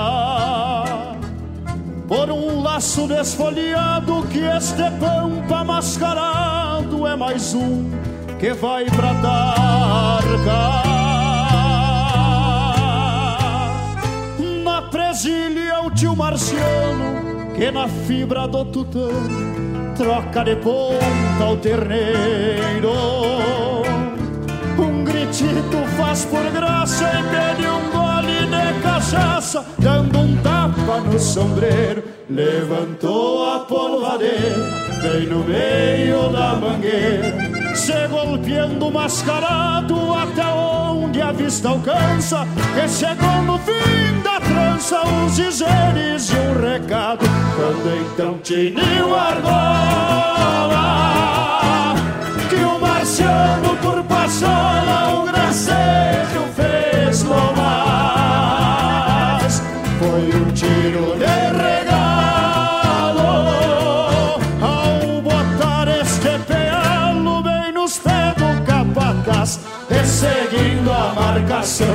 [2.07, 7.91] por um laço desfolhado que este pampa mascarado é mais um
[8.39, 10.83] que vai pra tarca.
[14.63, 23.68] Na presilha o tio Marciano que na fibra do tutano troca de ponta o terneiro
[25.39, 32.03] apetito faz por graça e pede um gole de cachaça, dando um tapa no sombreiro.
[32.29, 34.67] Levantou a polvadeira,
[35.01, 43.41] bem no meio da mangueira, se golpeando mascarado até onde a vista alcança, que chegou
[43.43, 47.25] no fim da trança os dizeres de um recado,
[47.55, 50.75] quando então tiniu argola,
[52.47, 55.28] que o marciano por passola
[71.39, 71.87] marcação,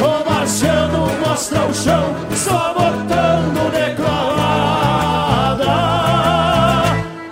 [0.00, 5.66] o marciano mostra o chão, só botando de clavada.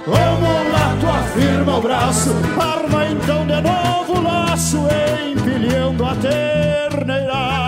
[0.07, 0.11] O
[0.41, 4.87] mulato afirma o braço, arma então de novo o laço,
[5.31, 7.64] empilhando a terneirada.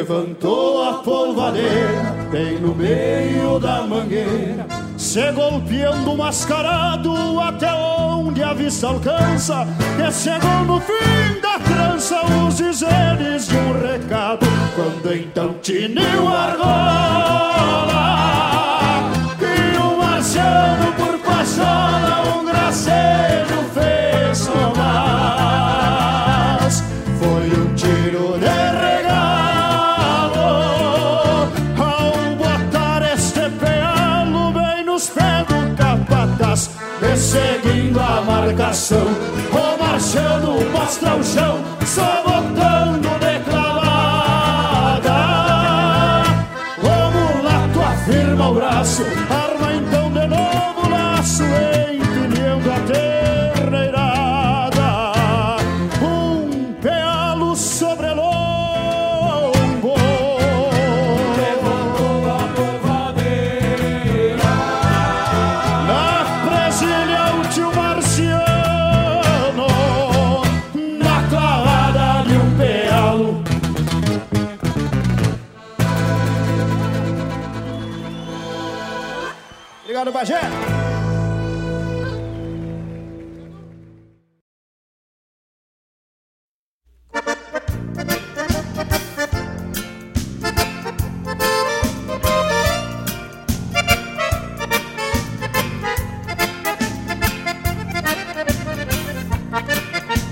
[0.00, 8.86] Levantou a polvadeira bem no meio da mangueira, se golpeando mascarado até onde a vista
[8.86, 16.28] alcança, que chegou no fim da trança os dizeres de um recado, quando então tiniu
[16.28, 18.00] a argola,
[19.38, 23.99] e o marciano por passola um gracejo fez
[37.30, 39.06] seguindo a marcação,
[39.52, 45.18] o marchando mostra o chão, só botando de clavada.
[46.82, 49.49] O mulato afirma o braço, arma
[80.20, 80.38] Bagé.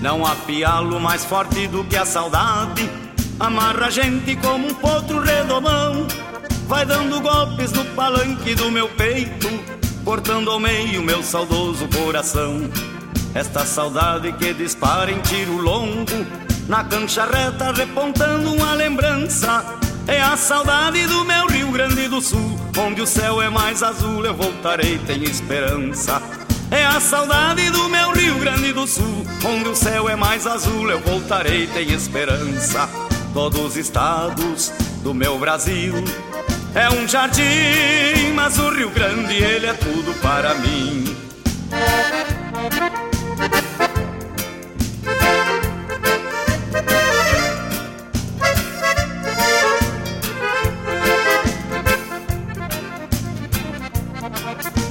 [0.02, 2.90] Não há pialo mais forte do que a saudade.
[3.40, 6.06] Amarra a gente como um potro redomão.
[6.66, 9.77] Vai dando golpes no palanque do meu peito
[10.08, 12.62] Cortando ao meio meu saudoso coração.
[13.34, 16.26] Esta saudade que dispara em tiro longo
[16.66, 19.62] Na cancha reta repontando uma lembrança.
[20.06, 24.24] É a saudade do meu Rio Grande do Sul Onde o céu é mais azul
[24.24, 26.22] eu voltarei, tenho esperança.
[26.70, 30.90] É a saudade do meu Rio Grande do Sul, onde o céu é mais azul,
[30.90, 32.88] eu voltarei, tenho esperança.
[33.34, 35.92] Todos os estados do meu Brasil
[36.74, 41.16] é um jardim, mas o Rio Grande, ele é tudo para mim.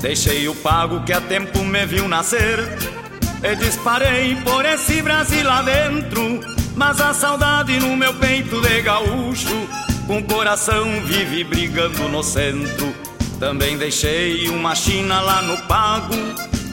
[0.02, 2.60] Deixei o pago que a tempo me viu nascer
[3.44, 6.40] E disparei por esse Brasil adentro
[6.76, 12.94] Mas a saudade no meu peito de gaúcho O coração vive brigando no centro
[13.40, 16.16] Também deixei uma china lá no pago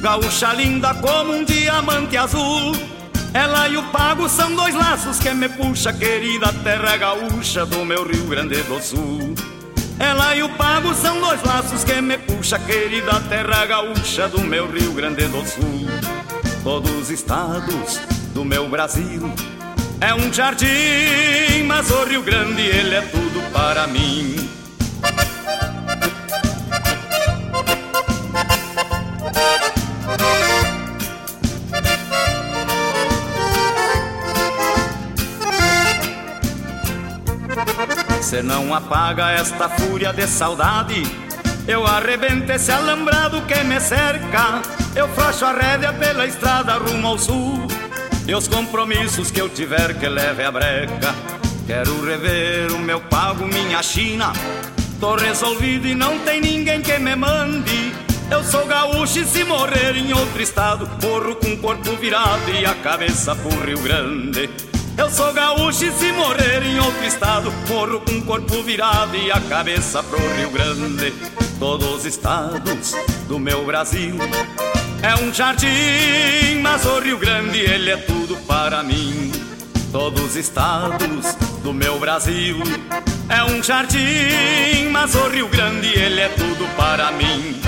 [0.00, 2.74] Gaúcha linda como um diamante azul
[3.34, 8.06] ela e o pago são dois laços que me puxa, querida terra gaúcha do meu
[8.06, 9.34] Rio Grande do Sul.
[9.98, 14.70] Ela e o pago são dois laços que me puxa, querida terra gaúcha do meu
[14.70, 15.88] Rio Grande do Sul.
[16.62, 17.98] Todos os estados
[18.32, 19.28] do meu Brasil
[20.04, 24.36] é um jardim, mas o Rio Grande ele é tudo para mim.
[38.20, 41.02] Se não apaga esta fúria de saudade,
[41.66, 44.60] eu arrebento esse alambrado que me cerca.
[44.94, 47.73] eu frouxo a rédea pela estrada rumo ao sul.
[48.26, 51.14] E os compromissos que eu tiver que leve a breca.
[51.66, 54.32] Quero rever o meu pago, minha China.
[54.98, 57.92] Tô resolvido e não tem ninguém que me mande.
[58.30, 62.64] Eu sou gaúcho e se morrer em outro estado, morro com o corpo virado e
[62.64, 64.48] a cabeça pro Rio Grande.
[64.96, 69.30] Eu sou gaúcho e se morrer em outro estado, morro com o corpo virado e
[69.30, 71.12] a cabeça pro Rio Grande.
[71.58, 72.94] Todos os estados
[73.28, 74.16] do meu Brasil
[75.04, 79.30] é um jardim, mas o Rio Grande ele é tudo para mim.
[79.92, 82.56] Todos os estados do meu Brasil
[83.28, 87.60] é um jardim, mas o Rio Grande ele é tudo para mim.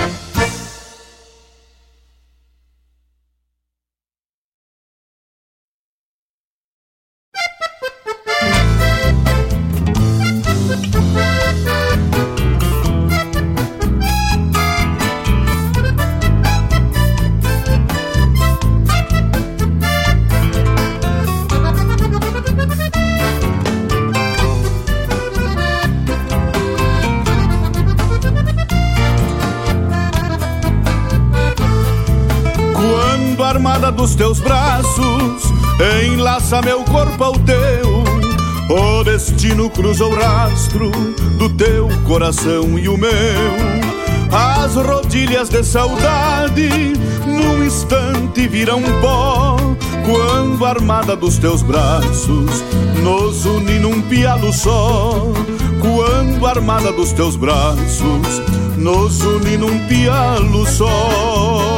[33.96, 35.42] Dos teus braços,
[36.06, 38.04] enlaça meu corpo ao teu.
[38.68, 40.90] O destino cruza o rastro
[41.38, 43.10] do teu coração e o meu.
[44.30, 46.68] As rodilhas de saudade
[47.26, 49.56] num instante viram pó.
[50.04, 52.62] Quando a armada dos teus braços
[53.02, 55.26] nos une num pialo só.
[55.80, 58.42] Quando a armada dos teus braços
[58.76, 61.75] nos une num pialo só.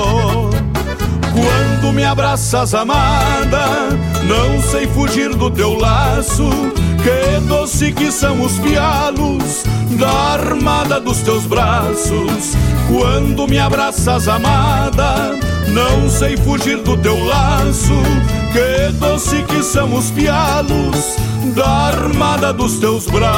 [1.39, 3.91] Quando me abraças, amada,
[4.24, 6.49] não sei fugir do teu laço.
[7.03, 9.62] Que doce que são os pialos
[9.99, 12.57] da armada dos teus braços.
[12.89, 18.03] Quando me abraças, amada, não sei fugir do teu laço.
[18.53, 21.16] Que doce que são os pialos
[21.55, 23.28] da armada dos teus braços.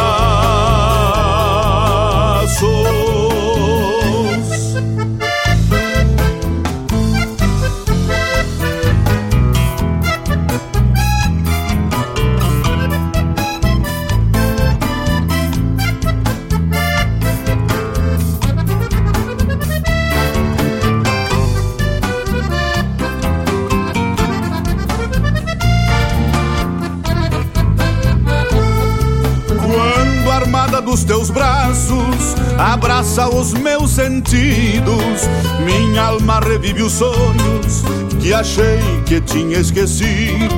[32.60, 35.28] Abraça os meus sentidos.
[35.64, 37.82] Minha alma revive os sonhos
[38.20, 40.54] que achei que tinha esquecido.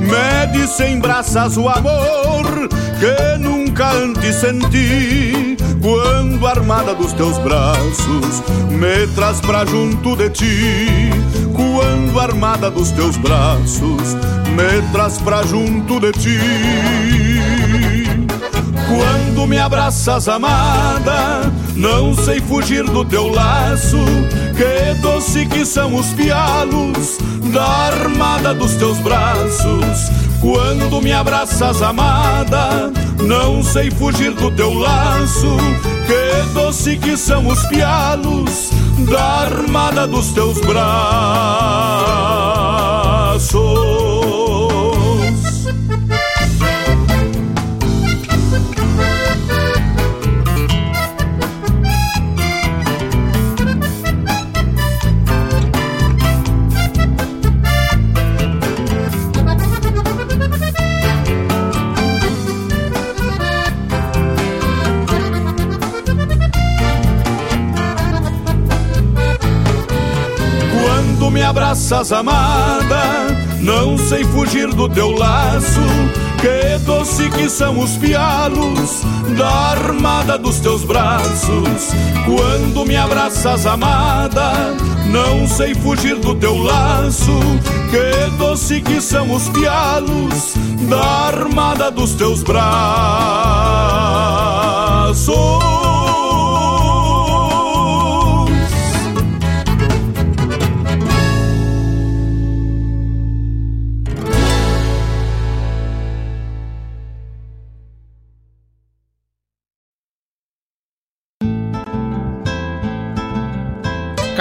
[0.00, 2.68] Mede sem braças o amor
[2.98, 5.56] que nunca antes senti.
[5.82, 11.10] Quando a armada dos teus braços me traz pra junto de ti.
[11.52, 14.14] Quando a armada dos teus braços
[14.56, 17.43] me traz pra junto de ti.
[18.94, 23.98] Quando me abraças, amada, não sei fugir do teu laço.
[24.56, 27.18] Que doce que são os pialos
[27.52, 30.12] da armada dos teus braços.
[30.40, 35.56] Quando me abraças, amada, não sei fugir do teu laço.
[36.06, 38.70] Que doce que são os pialos
[39.10, 40.94] da armada dos teus braços.
[71.74, 75.80] Abraças, amada, não sei fugir do teu laço.
[76.40, 79.02] Que doce que são os pialos
[79.36, 81.90] da armada dos teus braços.
[82.24, 84.52] Quando me abraças, amada,
[85.06, 87.40] não sei fugir do teu laço.
[87.90, 90.54] Que doce que são os pialos
[90.88, 92.64] da armada dos teus braços.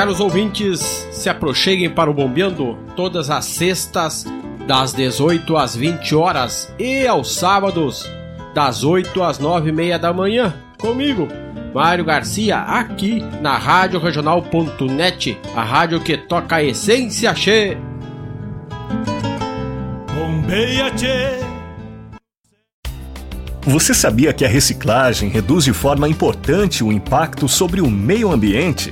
[0.03, 4.25] Caros ouvintes, se aproxeguem para o Bombeando todas as sextas,
[4.67, 8.03] das 18 às 20 horas e aos sábados,
[8.53, 11.29] das 8 às 9 e meia da manhã, comigo,
[11.73, 17.77] Mário Garcia, aqui na Rádio Regional.net, a rádio que toca a essência che.
[20.13, 21.39] Bombeia che.
[23.61, 28.91] Você sabia que a reciclagem reduz de forma importante o impacto sobre o meio ambiente?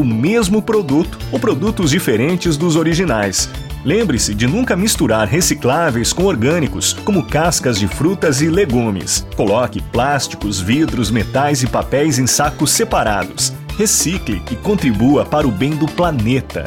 [0.03, 3.49] mesmo produto ou produtos diferentes dos originais.
[3.83, 9.25] Lembre-se de nunca misturar recicláveis com orgânicos, como cascas de frutas e legumes.
[9.35, 13.51] Coloque plásticos, vidros, metais e papéis em sacos separados.
[13.77, 16.65] Recicle e contribua para o bem do planeta.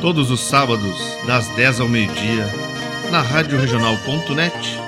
[0.00, 0.96] Todos os sábados,
[1.26, 2.46] das 10 ao meio-dia,
[3.10, 4.87] na Rádio Regional.net, a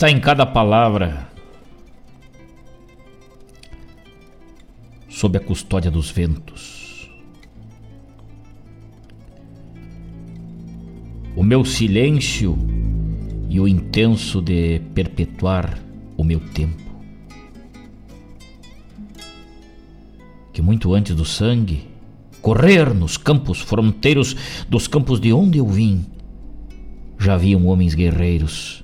[0.00, 1.28] Está em cada palavra
[5.10, 7.10] sob a custódia dos ventos.
[11.36, 12.56] O meu silêncio
[13.50, 15.78] e o intenso de perpetuar
[16.16, 16.90] o meu tempo.
[20.50, 21.86] Que muito antes do sangue
[22.40, 26.06] correr nos campos fronteiros dos campos de onde eu vim,
[27.18, 28.82] já haviam homens guerreiros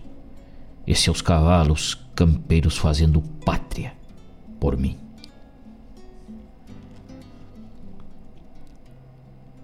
[0.86, 3.92] e seus cavalos campeiros fazendo pátria
[4.60, 4.96] por mim.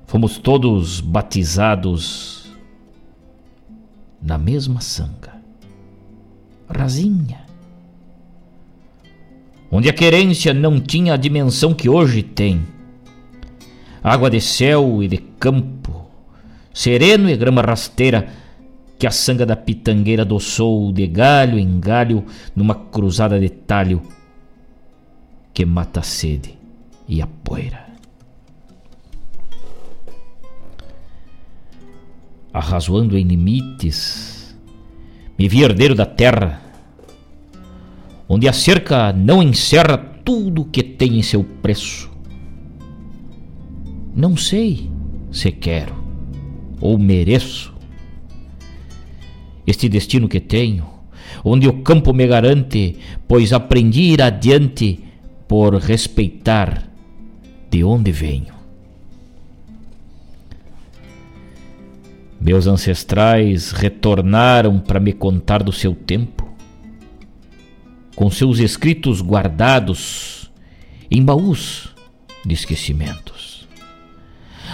[0.06, 2.52] Fomos todos batizados
[4.20, 5.40] na mesma sanga,
[6.68, 7.46] rasinha,
[9.70, 12.62] onde a querência não tinha a dimensão que hoje tem.
[14.04, 16.06] Água de céu e de campo,
[16.74, 18.28] sereno e grama rasteira,
[19.02, 22.24] que a sanga da pitangueira adoçou de galho em galho
[22.54, 24.00] numa cruzada de talho
[25.52, 26.56] que mata a sede
[27.08, 27.84] e a poeira.
[32.52, 34.56] Arrazoando em limites,
[35.36, 36.62] me vi herdeiro da terra,
[38.28, 42.08] onde a cerca não encerra tudo que tem em seu preço.
[44.14, 44.88] Não sei
[45.32, 45.96] se quero
[46.80, 47.71] ou mereço
[49.66, 50.88] este destino que tenho,
[51.44, 52.96] onde o campo me garante,
[53.26, 55.00] pois aprendi ir adiante
[55.46, 56.90] por respeitar
[57.70, 58.54] de onde venho.
[62.40, 66.50] Meus ancestrais retornaram para me contar do seu tempo,
[68.16, 70.50] com seus escritos guardados
[71.10, 71.94] em baús
[72.44, 73.41] de esquecimentos.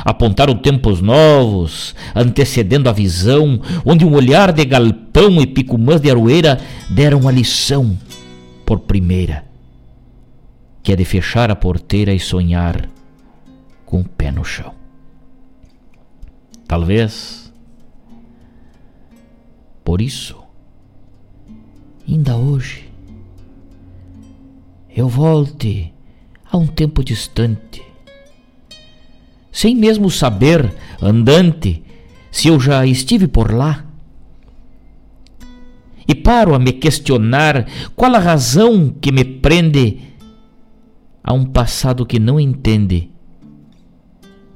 [0.04, 6.58] Apontaram tempos novos, antecedendo a visão, onde um olhar de galpão e picumãs de aroeira
[6.90, 7.96] deram a lição
[8.64, 9.48] por primeira
[10.88, 12.88] que é de fechar a porteira e sonhar
[13.84, 14.74] com o pé no chão.
[16.66, 17.52] Talvez
[19.84, 20.42] por isso,
[22.08, 22.90] ainda hoje,
[24.88, 25.92] eu volte
[26.50, 27.82] a um tempo distante,
[29.50, 31.82] sem mesmo saber, andante,
[32.30, 33.84] se eu já estive por lá.
[36.06, 40.00] E paro a me questionar qual a razão que me prende
[41.22, 43.10] a um passado que não entende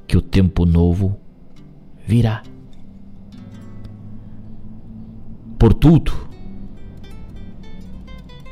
[0.07, 1.17] que o tempo novo
[2.05, 2.41] virá.
[5.59, 6.11] Por tudo,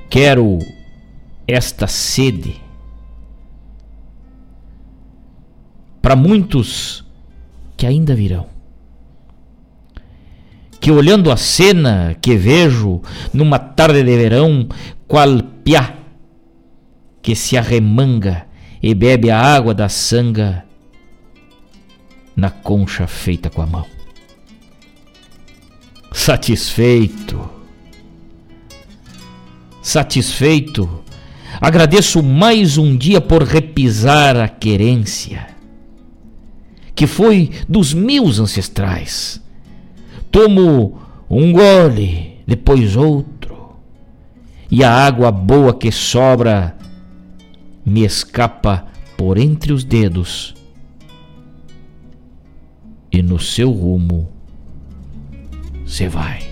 [0.09, 0.59] quero
[1.47, 2.61] esta sede
[6.01, 7.05] para muitos
[7.77, 8.47] que ainda virão.
[10.79, 13.01] Que olhando a cena que vejo
[13.33, 14.67] numa tarde de verão,
[15.07, 15.95] qual piá
[17.21, 18.47] que se arremanga
[18.81, 20.65] e bebe a água da sanga
[22.35, 23.85] na concha feita com a mão.
[26.11, 27.49] Satisfeito,
[29.81, 31.03] satisfeito,
[31.59, 35.50] agradeço mais um dia por repisar a querência,
[37.01, 39.41] que foi dos meus ancestrais.
[40.29, 43.71] Tomo um gole, depois outro,
[44.69, 46.77] e a água boa que sobra
[47.83, 48.85] me escapa
[49.17, 50.53] por entre os dedos
[53.11, 54.29] e no seu rumo
[55.87, 56.51] se vai.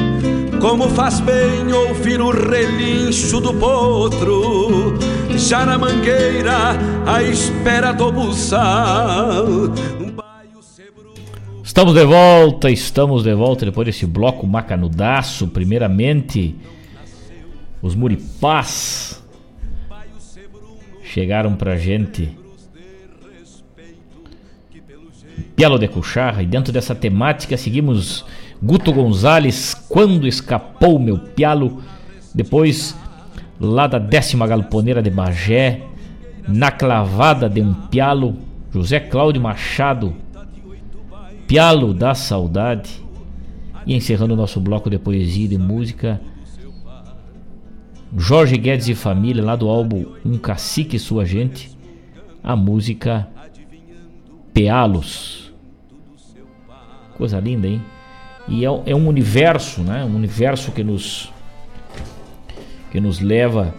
[0.61, 4.93] Como faz bem ouvir o relincho do potro,
[5.35, 9.45] já na mangueira, à espera do buçal.
[11.63, 15.47] Estamos de volta, estamos de volta depois desse bloco macanudaço.
[15.47, 16.55] Primeiramente,
[17.81, 19.19] os Muripás
[21.03, 22.37] chegaram pra gente.
[25.55, 28.23] Pialo de Cucharra, e dentro dessa temática seguimos
[28.61, 31.81] Guto Gonzalez, Quando Escapou Meu Pialo.
[32.33, 32.95] Depois,
[33.59, 35.81] lá da décima galponeira de Bagé,
[36.47, 38.37] Na Clavada de um Pialo,
[38.71, 40.15] José Cláudio Machado,
[41.47, 43.03] Pialo da Saudade.
[43.85, 46.21] E encerrando o nosso bloco de poesia e de música,
[48.15, 51.75] Jorge Guedes e Família, lá do álbum Um Cacique e Sua Gente,
[52.43, 53.27] a música
[54.53, 55.51] Pealos.
[57.17, 57.81] Coisa linda, hein?
[58.47, 60.03] E é, é um universo, né?
[60.03, 61.31] Um universo que nos
[62.91, 63.73] que nos leva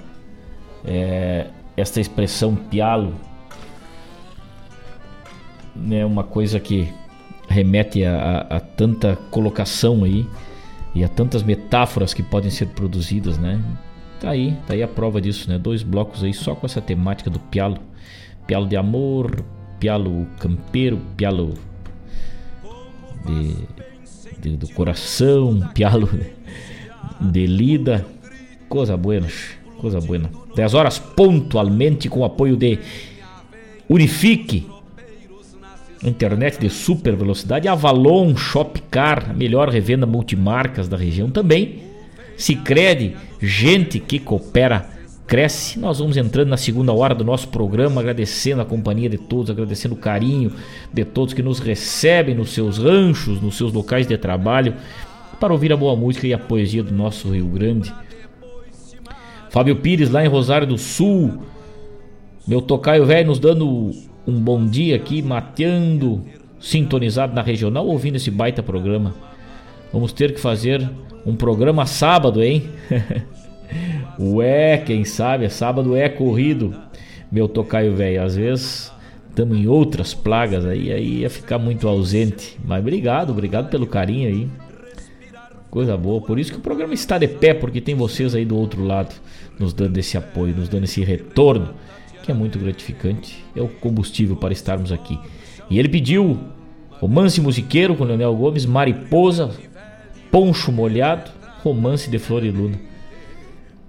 [0.84, 1.46] é,
[1.76, 3.14] esta expressão pialo,
[5.74, 6.04] né?
[6.04, 6.92] Uma coisa que
[7.48, 8.16] remete a,
[8.48, 10.26] a, a, tanta colocação aí
[10.94, 13.62] e a tantas metáforas que podem ser produzidas, né?
[14.18, 15.58] Tá aí, tá aí a prova disso, né?
[15.58, 17.78] Dois blocos aí só com essa temática do pialo,
[18.46, 19.44] pialo de amor,
[19.78, 21.54] pialo campeiro, pialo
[23.26, 23.56] de
[24.42, 26.10] de, do coração, pialo
[27.20, 28.04] de lida.
[28.68, 29.28] Coisa buena,
[29.78, 30.30] coisa buena.
[30.56, 32.78] 10 horas pontualmente com apoio de
[33.88, 34.66] Unifique,
[36.02, 41.82] internet de super velocidade, Avalon Shopcar, melhor revenda multimarcas da região também.
[42.36, 44.88] Sicredi, gente que coopera,
[45.32, 45.78] cresce.
[45.78, 49.94] Nós vamos entrando na segunda hora do nosso programa, agradecendo a companhia de todos, agradecendo
[49.94, 50.52] o carinho
[50.92, 54.74] de todos que nos recebem nos seus ranchos, nos seus locais de trabalho,
[55.40, 57.90] para ouvir a boa música e a poesia do nosso Rio Grande.
[59.48, 61.42] Fábio Pires, lá em Rosário do Sul.
[62.46, 63.90] Meu tocaio velho nos dando
[64.26, 66.22] um bom dia aqui, mateando,
[66.60, 69.14] sintonizado na regional, ouvindo esse baita programa.
[69.94, 70.90] Vamos ter que fazer
[71.24, 72.68] um programa sábado, hein?
[74.22, 75.50] Ué, quem sabe?
[75.50, 76.74] Sábado é corrido.
[77.30, 78.92] Meu tocaio velho, às vezes
[79.28, 82.56] estamos em outras plagas aí, aí ia ficar muito ausente.
[82.64, 84.48] Mas obrigado, obrigado pelo carinho aí.
[85.68, 86.20] Coisa boa.
[86.20, 89.12] Por isso que o programa está de pé, porque tem vocês aí do outro lado
[89.58, 91.70] nos dando esse apoio, nos dando esse retorno,
[92.22, 93.42] que é muito gratificante.
[93.56, 95.18] É o combustível para estarmos aqui.
[95.68, 96.38] E ele pediu
[96.90, 99.50] romance musiqueiro com Leonel Gomes, Mariposa,
[100.30, 101.30] Poncho Molhado,
[101.62, 102.91] romance de Flor e Luna.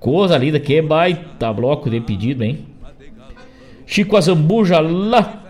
[0.04, 2.66] Coisa linda, que baita bloco de pedido, hein?
[3.86, 5.42] Chico Azambuja lá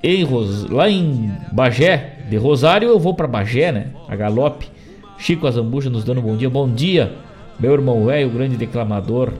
[0.00, 0.70] em, Ros...
[0.70, 3.90] lá em Bagé, de Rosário eu vou para Bagé, né?
[4.08, 4.70] A galope.
[5.18, 6.48] Chico Azambuja nos dando um bom dia.
[6.48, 7.16] Bom dia,
[7.58, 9.32] meu irmão velho, grande declamador,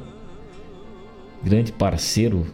[1.41, 2.45] grande parceiro,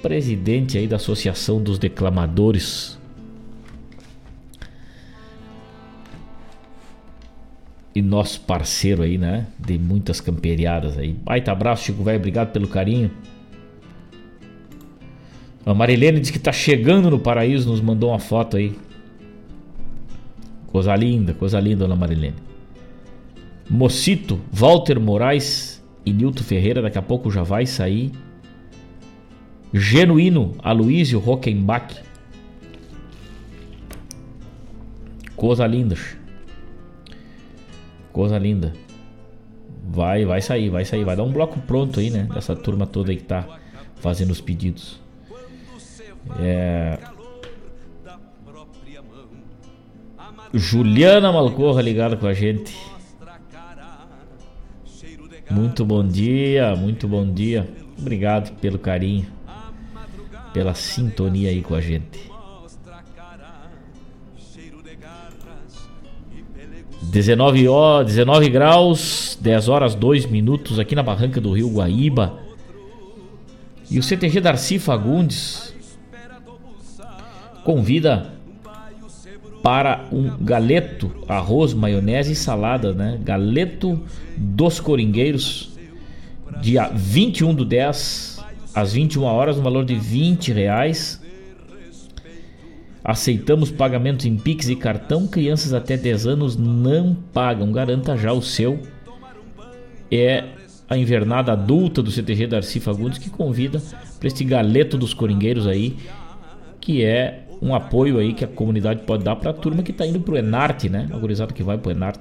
[0.00, 2.96] presidente aí da Associação dos Declamadores.
[7.94, 9.46] E nosso parceiro aí, né?
[9.58, 11.12] De muitas camperiadas aí.
[11.12, 12.18] Baita abraço, Chico Velho.
[12.18, 13.10] Obrigado pelo carinho.
[15.64, 18.76] A Marilene diz que tá chegando no paraíso, nos mandou uma foto aí.
[20.68, 22.36] Coisa linda, coisa linda, dona Marilene.
[23.68, 28.10] Mocito, Walter Moraes e Nilton Ferreira, daqui a pouco já vai sair.
[29.72, 32.02] Genuíno, Aloysio Rockenbach.
[35.36, 35.96] Coisa linda.
[38.12, 38.72] Coisa linda.
[39.84, 41.04] Vai, vai sair, vai sair.
[41.04, 42.28] Vai dar um bloco pronto aí, né?
[42.32, 43.46] Dessa turma toda aí que tá
[43.96, 45.00] fazendo os pedidos.
[46.40, 46.98] É...
[50.54, 52.76] Juliana Malcorra ligada com a gente.
[55.50, 57.68] Muito bom dia, muito bom dia.
[57.98, 59.26] Obrigado pelo carinho,
[60.52, 62.31] pela sintonia aí com a gente.
[67.12, 72.38] 19, ó, 19 graus, 10 horas 2 minutos aqui na barranca do Rio Guaíba.
[73.90, 75.74] E o CTG Darcy Fagundes
[77.62, 78.32] convida
[79.62, 83.20] para um galeto, arroz, maionese e salada, né?
[83.22, 84.00] Galeto
[84.34, 85.76] dos Coringueiros,
[86.62, 88.42] dia 21 do 10,
[88.74, 91.21] às 21 horas, no valor de 20 reais.
[93.04, 95.26] Aceitamos pagamentos em Pix e cartão.
[95.26, 97.72] Crianças até 10 anos não pagam.
[97.72, 98.80] Garanta já o seu.
[100.10, 100.44] É
[100.88, 103.82] a invernada adulta do CTG Darcy Fagundes que convida
[104.18, 105.96] para este galeto dos coringueiros aí,
[106.80, 110.06] que é um apoio aí que a comunidade pode dar para a turma que está
[110.06, 111.08] indo pro Enarte, né?
[111.12, 112.20] A gurizada que vai pro Enarte.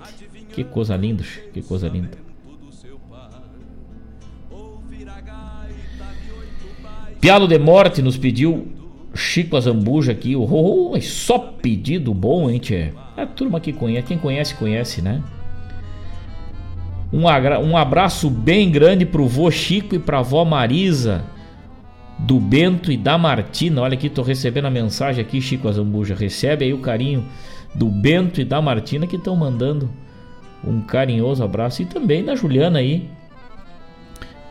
[0.54, 1.24] Que coisa linda,
[1.54, 2.18] que coisa linda.
[7.20, 8.68] Pialo de Morte nos pediu
[9.14, 10.36] Chico Azambuja aqui.
[10.36, 12.94] Oh, oh, oh, só pedido bom, hein, tchê?
[13.18, 15.22] É a turma que conhece, quem conhece, conhece, né?
[17.12, 17.24] Um,
[17.68, 21.24] um abraço bem grande pro vô Chico e pra vó Marisa
[22.18, 23.82] do Bento e da Martina.
[23.82, 26.16] Olha aqui, tô recebendo a mensagem aqui, Chico Azambuja.
[26.16, 27.26] Recebe aí o carinho
[27.76, 29.90] do Bento e da Martina que estão mandando
[30.64, 31.82] um carinhoso abraço.
[31.82, 33.10] E também da Juliana aí,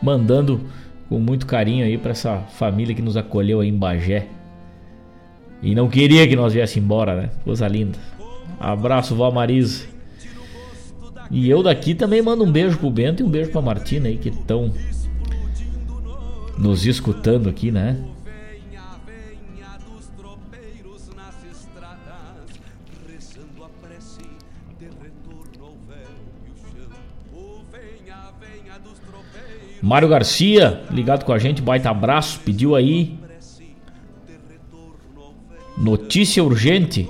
[0.01, 0.61] mandando
[1.09, 4.27] com muito carinho aí para essa família que nos acolheu aí em Bagé.
[5.61, 7.29] E não queria que nós viesse embora, né?
[7.43, 7.97] Coisa linda.
[8.59, 9.85] Abraço, Val Marisa.
[11.29, 14.17] E eu daqui também mando um beijo pro Bento e um beijo pra Martina aí
[14.17, 14.73] que estão
[16.57, 17.97] nos escutando aqui, né?
[29.81, 33.17] Mário Garcia, ligado com a gente, baita abraço, pediu aí.
[35.81, 37.09] Notícia urgente.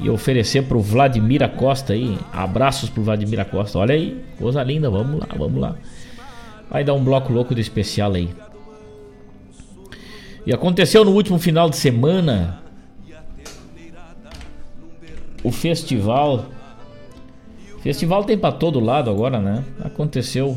[0.00, 2.18] E oferecer pro Vladimir Acosta aí.
[2.32, 3.78] Abraços pro Vladimir Acosta.
[3.78, 5.76] Olha aí, coisa linda, vamos lá, vamos lá.
[6.70, 8.28] Vai dar um bloco louco de especial aí.
[10.46, 12.62] E aconteceu no último final de semana
[15.42, 16.46] o festival.
[17.82, 19.64] Festival tem para todo lado agora, né?
[19.80, 20.56] Aconteceu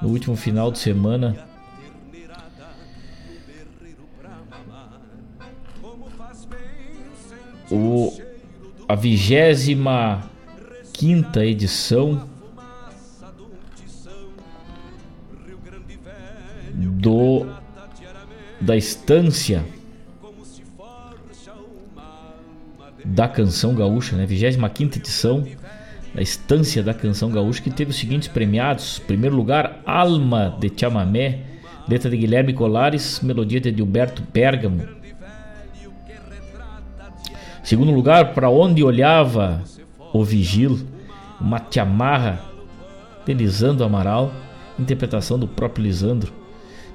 [0.00, 1.36] no último final de semana.
[7.70, 8.12] o,
[8.88, 12.28] a 25 edição
[16.74, 17.46] do
[18.60, 19.64] da estância
[23.04, 24.24] da canção gaúcha, né?
[24.24, 25.46] 25 edição
[26.14, 30.72] da estância da canção gaúcha que teve os seguintes premiados: em primeiro lugar, Alma de
[30.74, 31.40] Chamamé,
[31.88, 35.03] letra de Guilherme Colares, melodia de Gilberto Bergamo.
[37.64, 39.64] Segundo lugar, para onde olhava
[40.12, 40.80] o vigil,
[41.40, 42.38] uma chamarra
[43.24, 44.30] de Lisandro Amaral,
[44.78, 46.30] interpretação do próprio Lisandro.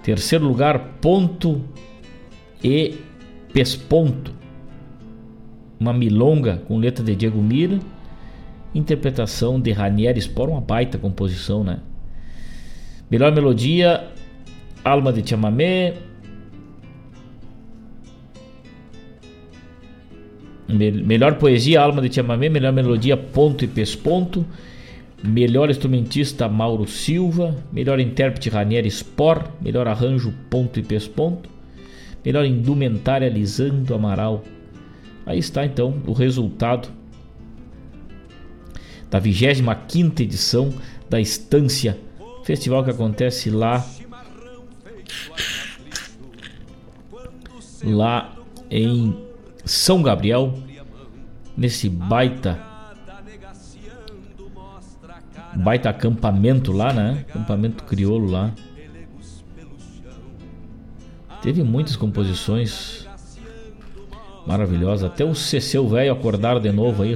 [0.04, 1.60] Terceiro lugar, Ponto
[2.64, 3.00] e
[3.52, 4.32] Pesponto.
[5.80, 7.80] Uma milonga com letra de Diego Mira.
[8.76, 11.80] Interpretação de Ranieri Spor, uma baita composição, né?
[13.10, 14.08] Melhor melodia,
[14.84, 15.96] Alma de Chamamé.
[20.70, 22.48] Melhor poesia, Alma de Chamamé.
[22.48, 24.46] Melhor melodia, Ponto e Pesponto.
[25.24, 31.50] Melhor instrumentista Mauro Silva, melhor intérprete Ranieri Spor, melhor arranjo Ponto e Pesponto,
[32.24, 34.46] melhor indumentária Lisando Amaral.
[35.26, 36.88] Aí está então o resultado
[39.12, 40.74] da 25 edição
[41.10, 41.98] da Estância,
[42.46, 43.86] festival que acontece lá
[47.84, 48.36] lá
[48.72, 49.29] em
[49.70, 50.52] São Gabriel,
[51.56, 52.60] nesse baita
[55.54, 57.24] baita acampamento lá, né?
[57.30, 58.52] Acampamento crioulo lá.
[61.44, 63.08] Teve muitas composições
[64.48, 65.04] maravilhosas.
[65.04, 67.16] Até o Ceceu Velho acordaram de novo aí.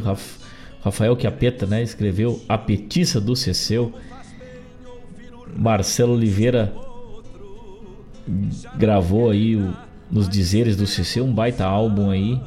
[0.84, 1.82] Rafael Chiapeta, né?
[1.82, 3.92] Escreveu A Petiça do Ceceu.
[5.58, 6.72] Marcelo Oliveira
[8.78, 9.74] gravou aí o,
[10.14, 12.40] nos dizeres do Ceceu um baita álbum aí.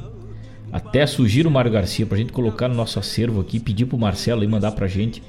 [0.71, 4.41] Até sugiro o Mário Garcia pra gente colocar no nosso acervo aqui, pedir pro Marcelo
[4.41, 5.21] aí mandar pra gente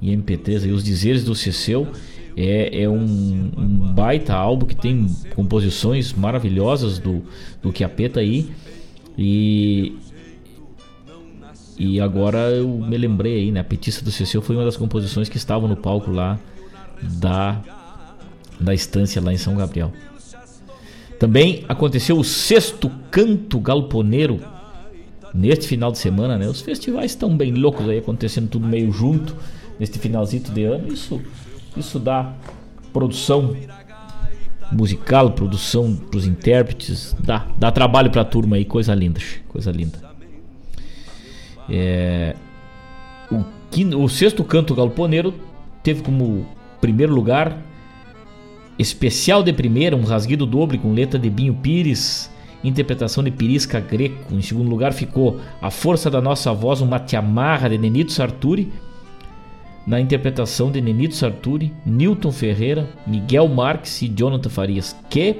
[0.00, 1.88] em MP3 aí, Os Dizeres do Ceceu.
[2.36, 7.22] É, é um, um, baita álbum que tem composições maravilhosas do,
[7.62, 8.50] do Chiapeta aí.
[9.16, 9.96] E,
[11.76, 13.60] e agora eu me lembrei aí, né?
[13.60, 16.38] A Petista do Ceceu foi uma das composições que estavam no palco lá
[17.02, 17.60] da,
[18.60, 19.92] da estância lá em São Gabriel.
[21.18, 24.40] Também aconteceu o sexto canto galponeiro
[25.34, 26.48] neste final de semana, né?
[26.48, 29.34] Os festivais estão bem loucos aí, acontecendo tudo meio junto
[29.78, 30.92] neste finalzinho de ano.
[30.92, 31.20] Isso,
[31.76, 32.32] isso dá
[32.92, 33.56] produção
[34.70, 39.72] musical, produção para os intérpretes, dá, dá trabalho para a turma aí, coisa linda, coisa
[39.72, 39.98] linda.
[41.68, 42.34] É,
[43.30, 43.44] o,
[43.96, 45.34] o sexto canto galponeiro
[45.82, 46.46] teve como
[46.80, 47.58] primeiro lugar
[48.78, 52.30] especial de primeira, um rasguido doble com letra de Binho Pires,
[52.62, 54.34] interpretação de Pirisca Greco.
[54.34, 58.70] Em segundo lugar ficou A Força da Nossa Voz, uma Tiamarra de Nenito Sarturi
[59.88, 64.94] na interpretação de Nenito Sarturi, Newton Ferreira, Miguel Marques e Jonathan Farias.
[65.08, 65.36] Que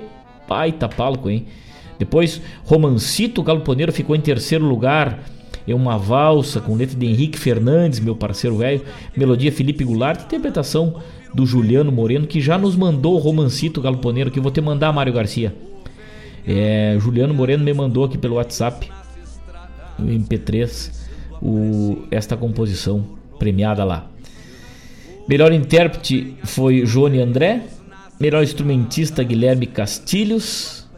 [0.48, 1.44] baita palco, hein?
[1.98, 5.23] Depois, Romancito Galponeiro ficou em terceiro lugar.
[5.66, 8.81] É uma valsa com letra de Henrique Fernandes, meu parceiro velho.
[9.15, 10.94] Melodia Felipe Goulart, interpretação
[11.34, 14.92] do Juliano Moreno, que já nos mandou o Romancito Galponeiro, que eu vou te mandar,
[14.92, 15.55] Mário Garcia.
[16.46, 18.90] É, Juliano Moreno me mandou aqui pelo WhatsApp,
[19.98, 20.90] o MP3,
[21.42, 23.05] o, esta composição
[23.38, 24.09] premiada lá.
[25.28, 27.62] Melhor intérprete foi Johnny André.
[28.18, 30.88] Melhor instrumentista Guilherme Castilhos.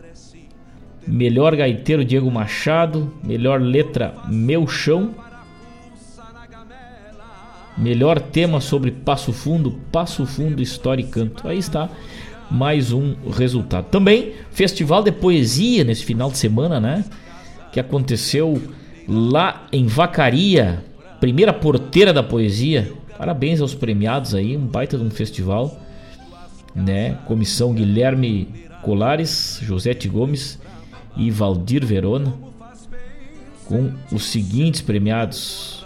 [1.05, 3.12] Melhor gaiteiro Diego Machado.
[3.24, 5.15] Melhor letra Meu Chão.
[7.81, 11.48] Melhor tema sobre Passo Fundo, Passo Fundo História e Canto.
[11.48, 11.89] Aí está
[12.51, 13.86] mais um resultado.
[13.86, 17.05] Também festival de poesia nesse final de semana, né?
[17.73, 18.61] Que aconteceu
[19.09, 20.85] lá em Vacaria,
[21.20, 25.78] primeira porteira da poesia Parabéns aos premiados aí, um baita de um festival,
[26.74, 27.19] né?
[27.27, 28.48] Comissão Guilherme
[28.81, 30.59] Colares, Josete Gomes
[31.15, 32.32] e Valdir Verona,
[33.66, 35.80] com os seguintes premiados.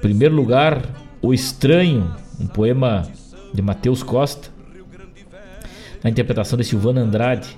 [0.00, 0.82] Primeiro lugar,
[1.22, 3.08] O Estranho, um poema
[3.52, 4.48] de Matheus Costa,
[6.02, 7.56] na interpretação de Silvana Andrade.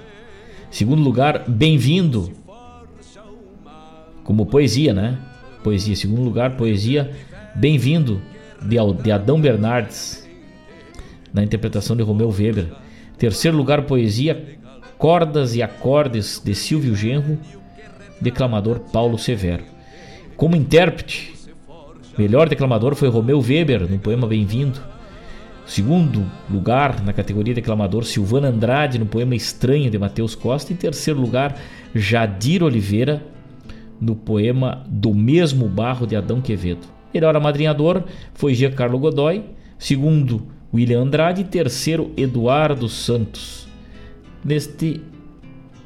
[0.71, 2.33] Segundo lugar, Bem-vindo,
[4.23, 5.19] como poesia, né?
[5.63, 5.97] Poesia.
[5.97, 7.11] Segundo lugar, poesia
[7.55, 8.23] Bem-vindo,
[9.03, 10.27] de Adão Bernardes,
[11.33, 12.69] na interpretação de Romeu Weber.
[13.19, 14.59] Terceiro lugar, poesia
[14.97, 17.39] Cordas e Acordes, de Silvio Genro,
[18.21, 19.65] declamador Paulo Severo.
[20.37, 21.35] Como intérprete,
[22.19, 24.81] melhor declamador foi Romeu Weber, no poema Bem-vindo.
[25.65, 30.73] Segundo lugar, na categoria declamador, Silvana Andrade, no poema Estranha, de Mateus Costa.
[30.73, 31.57] Em terceiro lugar,
[31.95, 33.23] Jadir Oliveira,
[34.01, 36.87] no poema Do Mesmo Barro, de Adão Quevedo.
[37.15, 38.03] Melhor amadrinhador
[38.35, 39.45] foi Giancarlo Godoy.
[39.79, 43.69] Segundo William Andrade terceiro Eduardo Santos.
[44.45, 45.01] Neste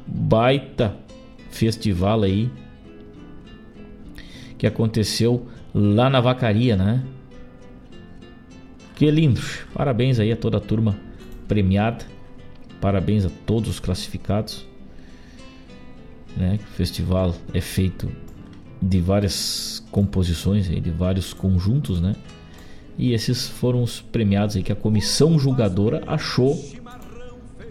[0.07, 0.97] baita
[1.51, 2.51] festival aí
[4.57, 7.03] que aconteceu lá na Vacaria, né?
[8.95, 9.41] Que lindo!
[9.75, 10.97] Parabéns aí a toda a turma
[11.49, 12.05] premiada.
[12.81, 14.67] Parabéns a todos os classificados.
[16.37, 16.59] Né?
[16.63, 18.11] O festival é feito
[18.81, 22.15] de várias composições, de vários conjuntos, né?
[22.99, 26.59] E esses foram os premiados aí que a comissão julgadora achou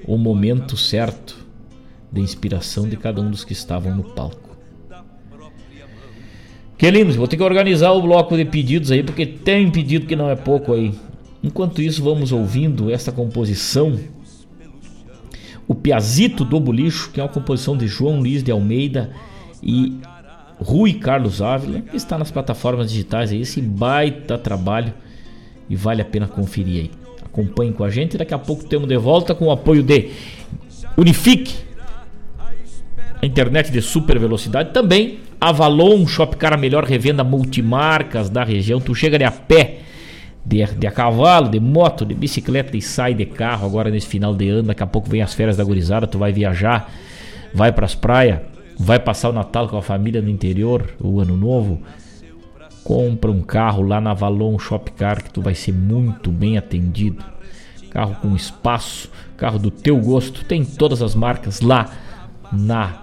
[0.06, 1.38] o momento certo
[2.12, 4.41] de inspiração de cada um dos que estavam no palco.
[6.82, 10.16] Que lindo, vou ter que organizar o bloco de pedidos aí, porque tem pedido que
[10.16, 10.92] não é pouco aí.
[11.44, 14.00] Enquanto isso, vamos ouvindo esta composição.
[15.68, 19.12] O Piazito do Bolicho, que é uma composição de João Luiz de Almeida
[19.62, 19.96] e
[20.58, 24.92] Rui Carlos Ávila, que está nas plataformas digitais aí, esse baita trabalho
[25.70, 26.92] e vale a pena conferir aí.
[27.24, 30.10] Acompanhe com a gente, daqui a pouco temos de volta com o apoio de
[30.98, 31.54] Unifique,
[33.22, 38.82] a internet de super velocidade, também Avalon Shopcar, a melhor revenda multimarcas da região.
[38.82, 39.80] Tu chega de a pé,
[40.44, 44.34] de, de a cavalo, de moto, de bicicleta e sai de carro agora nesse final
[44.34, 44.70] de ano.
[44.70, 46.92] Daqui a pouco vem as férias da gurizada, tu vai viajar,
[47.54, 48.40] vai para as praias,
[48.78, 51.80] vai passar o Natal com a família no interior, o ano novo.
[52.84, 57.24] Compra um carro lá na Avalon Shopcar que tu vai ser muito bem atendido.
[57.92, 61.92] Carro com espaço, carro do teu gosto, tem todas as marcas lá
[62.52, 63.01] na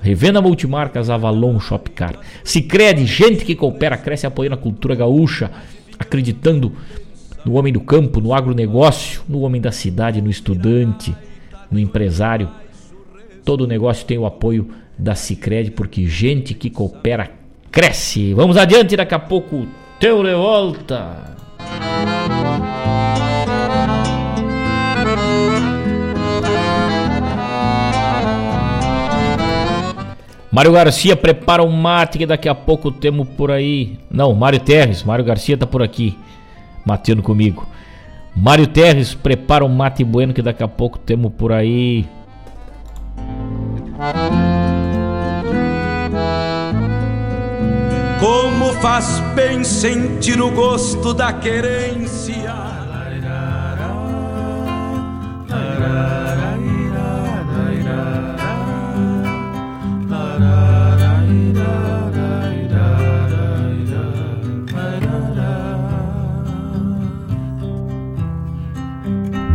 [0.00, 2.18] Revenda Multimarcas Avalon Shopcar.
[2.44, 5.50] Sicredi, gente que coopera, cresce apoiando a cultura gaúcha,
[5.98, 6.72] acreditando
[7.44, 11.14] no homem do campo, no agronegócio, no homem da cidade, no estudante,
[11.70, 12.48] no empresário.
[13.44, 14.68] Todo negócio tem o apoio
[14.98, 17.30] da Sicredi, porque gente que coopera
[17.70, 18.34] cresce.
[18.34, 19.66] Vamos adiante, daqui a pouco
[19.98, 21.36] teu de volta.
[30.50, 33.98] Mário Garcia prepara um mate que daqui a pouco temos por aí.
[34.10, 36.16] Não, Mário Terres, Mário Garcia tá por aqui,
[36.86, 37.66] mateando comigo.
[38.34, 42.06] Mário Terres prepara um mate bueno que daqui a pouco temos por aí.
[48.18, 52.68] Como faz bem sentir o gosto da querência.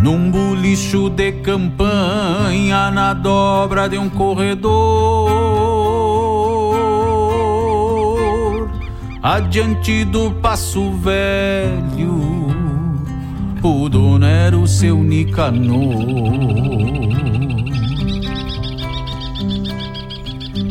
[0.03, 5.29] Num bulicho de campanha na dobra de um corredor,
[9.21, 12.53] adiante do passo velho,
[13.63, 16.03] o dono era o seu Nicanor.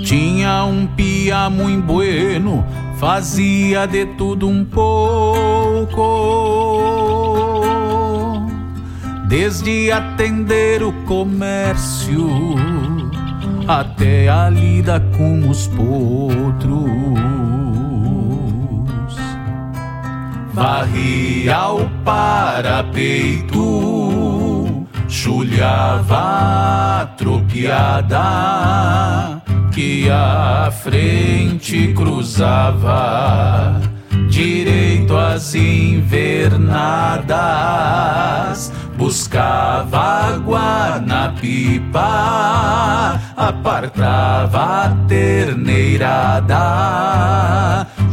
[0.05, 2.63] Tinha um pia muito bueno,
[2.99, 6.03] fazia de tudo um pouco
[9.33, 12.29] desde atender o comércio
[13.67, 16.83] até a lida com os potros.
[20.53, 23.57] Varria o parapeito,
[25.09, 28.21] chulhava a tropiada
[29.73, 33.81] que a frente cruzava
[34.33, 36.73] direito às invernadas
[38.97, 46.57] buscava água na pipa, apartava a terneirada,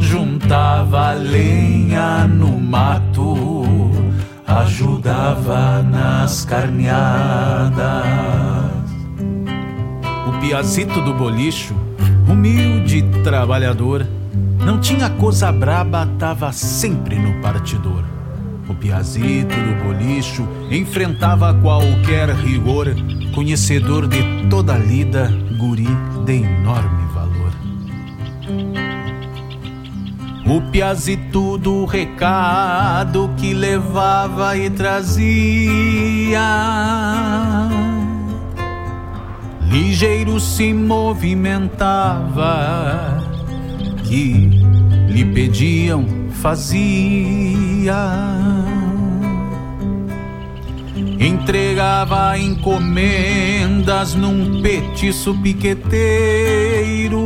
[0.02, 3.91] juntava lenha no mato,
[4.46, 7.80] ajudava nas carneadas.
[10.28, 11.74] O piazito do bolicho,
[12.28, 14.06] humilde trabalhador,
[14.65, 18.03] não tinha coisa braba, tava sempre no partidor
[18.69, 22.95] o piazito do bolicho enfrentava qualquer rigor,
[23.34, 25.88] conhecedor de toda a lida, guri
[26.23, 27.52] de enorme valor.
[30.45, 36.40] O piazito do recado que levava e trazia.
[39.64, 42.40] Ligeiro se movimentava,
[44.10, 44.49] que
[45.07, 46.03] lhe pediam,
[46.41, 47.95] fazia
[51.19, 57.19] entregava encomendas num petiço piqueteiro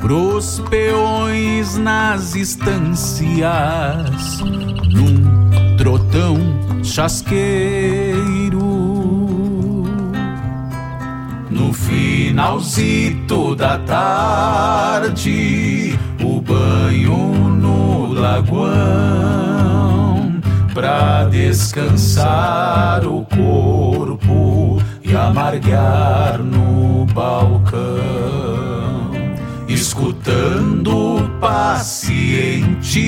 [0.00, 3.46] pros peões nas estâncias
[4.92, 6.36] num trotão
[6.82, 8.63] chasqueiro.
[11.74, 15.18] Finalzito da tarde,
[16.22, 19.14] o banho no lagoão
[20.72, 27.84] pra descansar o corpo e amargar no balcão,
[29.68, 33.04] escutando paciente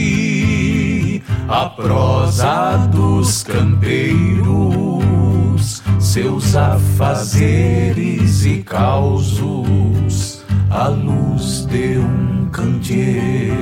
[1.48, 5.05] a prosa dos campeiros,
[5.98, 13.56] seus afazeres e causos à luz de um candeeiro.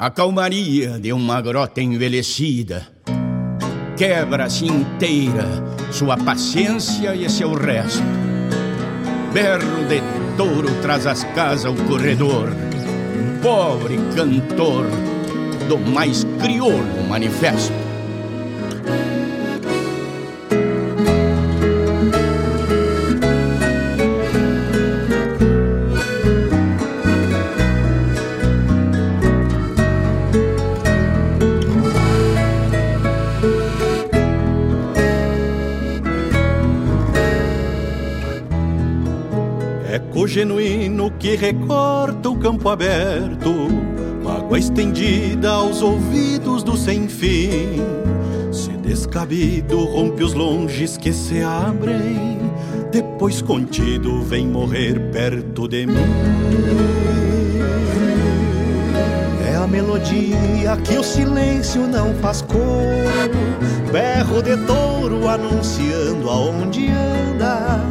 [0.00, 2.88] A calmaria de uma grota envelhecida
[3.98, 5.44] quebra-se inteira
[5.92, 8.02] sua paciência e seu resto.
[9.30, 10.00] Berro de
[10.38, 12.48] touro traz as casas ao corredor,
[13.42, 14.86] pobre cantor
[15.68, 17.89] do mais crioulo manifesto.
[41.20, 43.68] Que recorta o campo aberto,
[44.24, 47.76] mágoa estendida aos ouvidos do sem fim.
[48.50, 52.38] Se descabido rompe os longes que se abrem,
[52.90, 55.94] depois contido vem morrer perto de mim.
[59.46, 62.62] É a melodia que o silêncio não faz coro,
[63.92, 67.84] berro de touro anunciando aonde anda.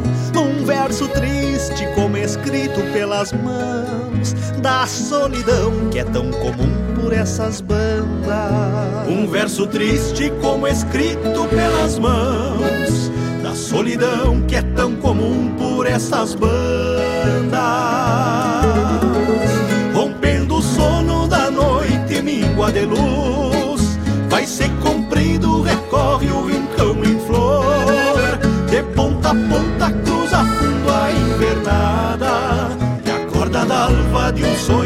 [0.70, 4.32] Verso triste como escrito pelas mãos
[4.62, 9.08] da solidão que é tão comum por essas bandas.
[9.08, 13.10] Um verso triste como escrito pelas mãos
[13.42, 16.52] da solidão que é tão comum por essas bandas.
[19.92, 23.98] Rompendo o sono da noite, míngua de luz,
[24.28, 26.59] vai ser comprido, recorre o rincão
[34.32, 34.79] de um sonho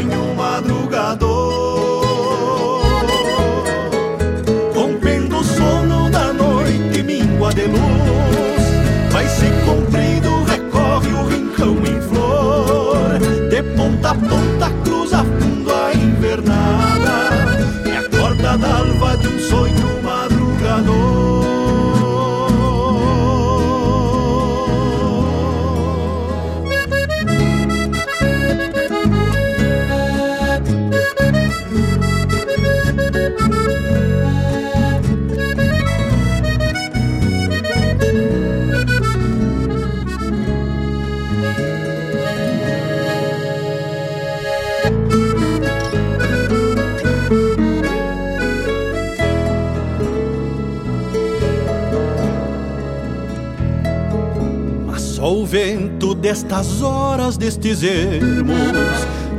[56.25, 58.57] destas horas, destes ermos,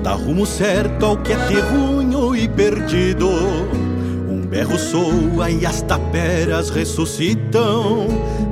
[0.05, 3.29] dá rumo certo ao que é terrunho e perdido.
[4.31, 8.07] Um berro soa e as taperas ressuscitam,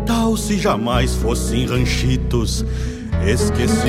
[0.04, 2.66] tal se jamais fossem ranchitos
[3.24, 3.84] esquecidos.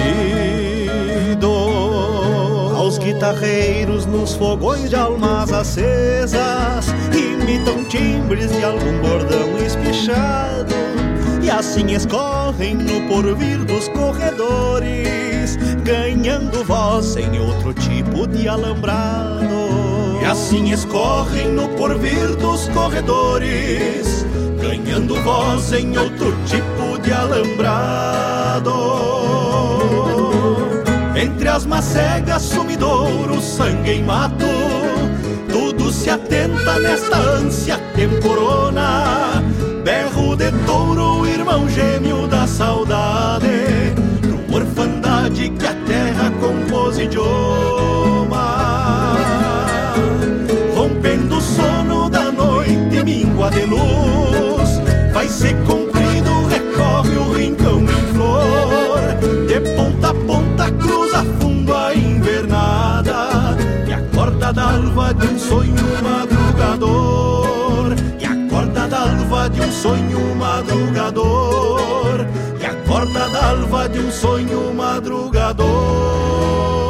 [2.78, 10.55] Aos guitarreiros nos fogões de almas acesas imitam timbres de algum bordão espichado
[11.46, 19.46] e assim escorrem no porvir dos corredores, ganhando voz em outro tipo de alambrado.
[20.20, 24.26] E assim escorrem no porvir dos corredores,
[24.60, 28.74] ganhando voz em outro tipo de alambrado.
[31.16, 34.48] Entre as macegas, sumidouro, sangue em mato,
[35.52, 39.25] tudo se atenta nesta ânsia temporona
[39.86, 48.46] berro de touro, irmão gêmeo da saudade, pro orfandade que a terra compôs idioma.
[50.76, 54.82] Rompendo o sono da noite, mingua de luz,
[55.14, 55.85] vai se com
[70.76, 72.28] madrugador
[72.60, 76.85] e acorda da alva de um sonho madrugador.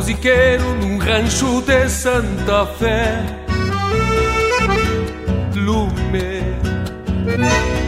[0.00, 3.22] Musiqueiro num rancho de Santa Fé.
[5.54, 6.40] Lume,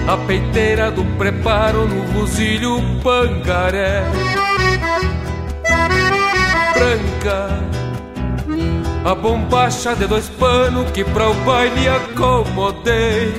[0.07, 4.03] a peiteira do preparo no rosilho pangaré.
[6.75, 7.49] Branca,
[9.07, 13.33] a bombacha de dois panos que pra o baile acomodei.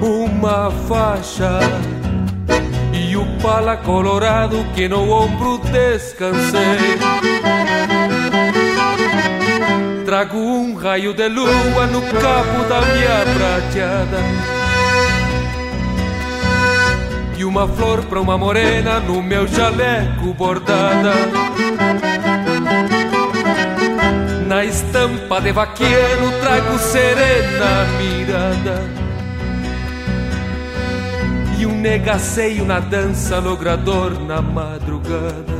[0.00, 1.58] Uma faixa
[3.44, 6.96] pala colorado que no ombro descansei.
[10.06, 14.18] Trago um raio de lua no cabo da minha prateada
[17.36, 21.12] e uma flor pra uma morena no meu jaleco bordada.
[24.46, 29.03] Na estampa de vaqueiro trago serena mirada
[31.84, 35.53] um negaceio na dança logrador na madrugada.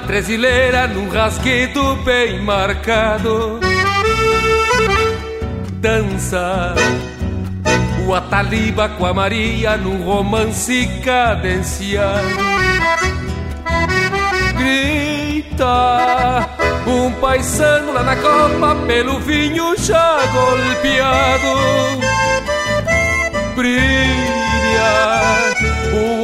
[0.00, 3.60] Acordeona tresileira num rasguedo bem marcado.
[5.74, 6.74] Dança,
[8.06, 12.28] o Ataliba com a Maria num romance cadenciado.
[14.56, 15.66] Grita,
[16.86, 21.54] um paisano lá na copa pelo vinho já golpeado.
[23.54, 25.39] Brilha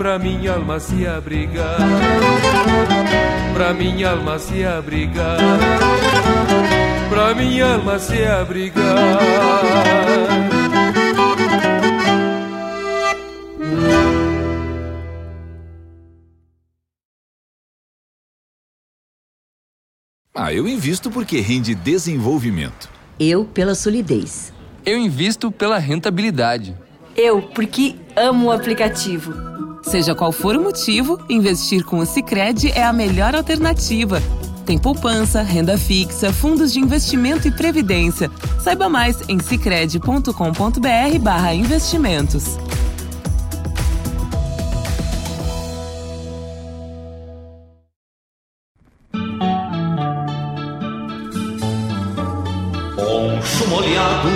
[0.00, 1.76] pra minha alma se abrigar,
[3.52, 5.36] pra minha alma se abrigar,
[7.10, 9.18] pra minha alma se abrigar.
[20.34, 22.88] Ah, eu invisto porque rende desenvolvimento.
[23.18, 24.50] Eu pela solidez.
[24.86, 26.74] Eu invisto pela rentabilidade.
[27.14, 29.49] Eu porque amo o aplicativo.
[29.82, 34.22] Seja qual for o motivo, investir com o Sicredi é a melhor alternativa.
[34.64, 38.30] Tem poupança, renda fixa, fundos de investimento e previdência.
[38.62, 42.56] Saiba mais em sicredi.com.br/barra investimentos.
[52.94, 54.28] Poncho molhado,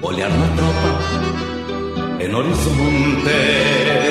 [0.00, 0.88] olhar na tropa,
[2.18, 4.07] é horizonte.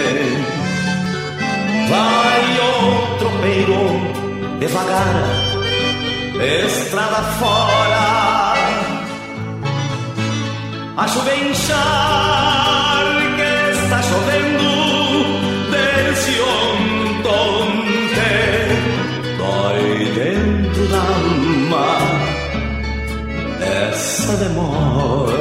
[4.67, 5.23] devagar,
[6.65, 8.53] estrada fora.
[10.97, 11.83] A chuva encharca,
[13.71, 14.69] está chovendo
[15.71, 17.67] desde ontem.
[19.37, 21.87] Dói dentro da alma
[23.61, 25.36] essa demora.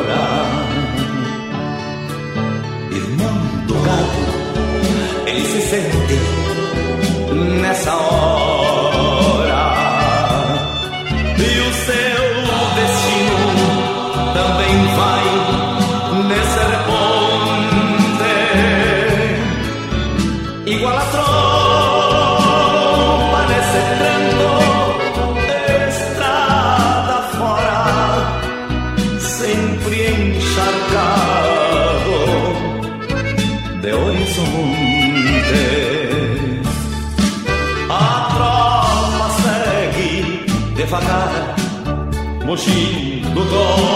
[42.57, 43.96] 心不够。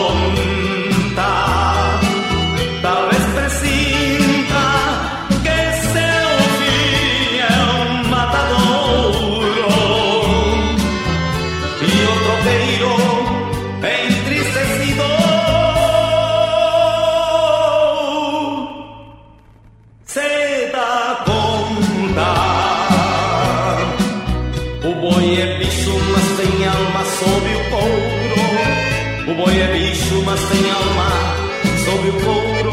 [31.84, 32.70] sob o couro.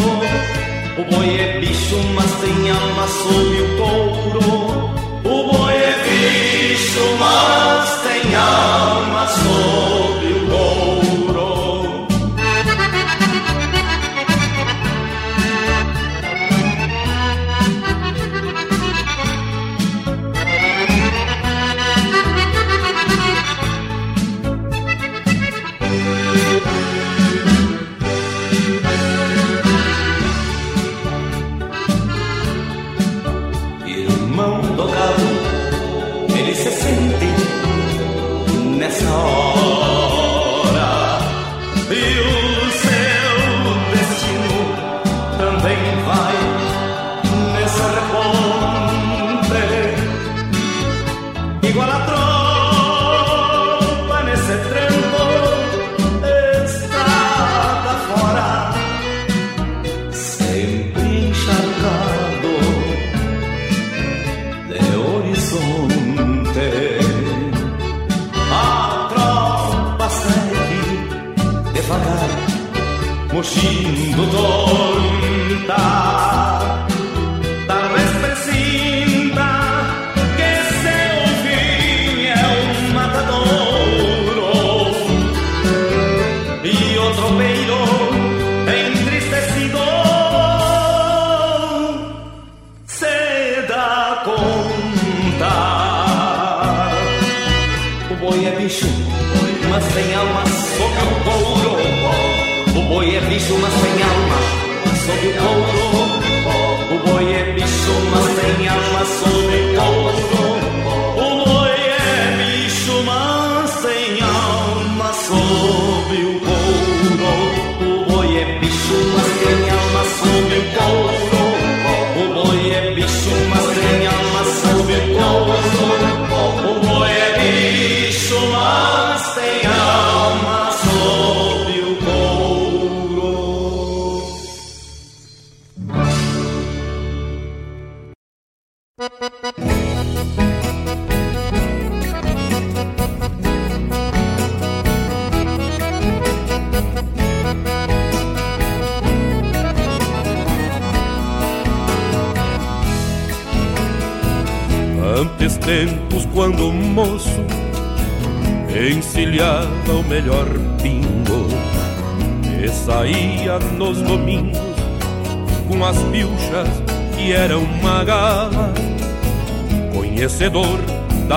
[0.98, 4.90] O boi é bicho, mas tem alma sob o couro.
[5.24, 9.27] O boi é bicho, mas tem alma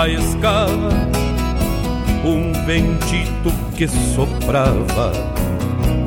[0.00, 0.88] da escala
[2.24, 5.12] um ventito que soprava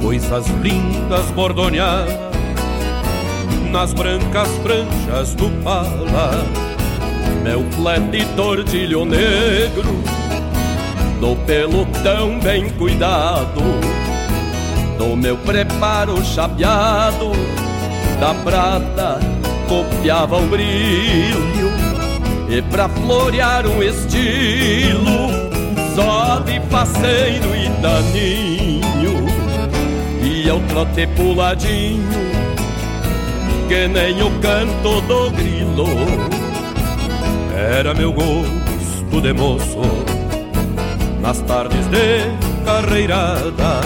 [0.01, 2.15] coisas lindas bordoneadas
[3.71, 6.31] nas brancas franjas do pala.
[7.43, 9.93] Meu flete tordilho negro
[11.19, 13.61] do pelo tão bem cuidado
[14.97, 17.31] do meu preparo chapeado
[18.19, 19.19] da prata
[19.67, 21.82] copiava o brilho
[22.49, 25.29] e pra florear um estilo
[25.95, 29.27] só de faceiro e daninho.
[30.21, 32.33] E eu trote puladinho
[33.67, 35.87] que nem o canto do grilo.
[37.55, 39.81] Era meu gosto de moço
[41.21, 43.81] nas tardes de carreirada.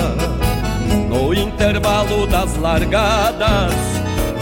[1.10, 3.74] No intervalo das largadas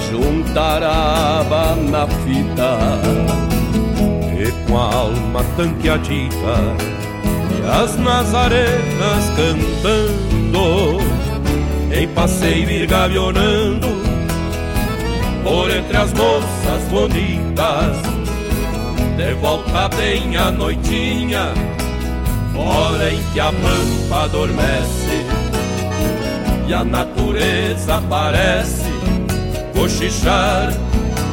[0.09, 3.54] juntarava na fita
[4.67, 6.75] com a alma tanqueadita
[7.51, 10.99] e as nazarenas cantando
[11.91, 13.87] em passeio ir gavionando
[15.43, 17.97] por entre as moças bonitas
[19.17, 21.53] de volta bem a noitinha
[22.57, 25.25] hora em que a pampa adormece
[26.67, 28.85] e a natureza parece
[29.73, 30.73] cochichar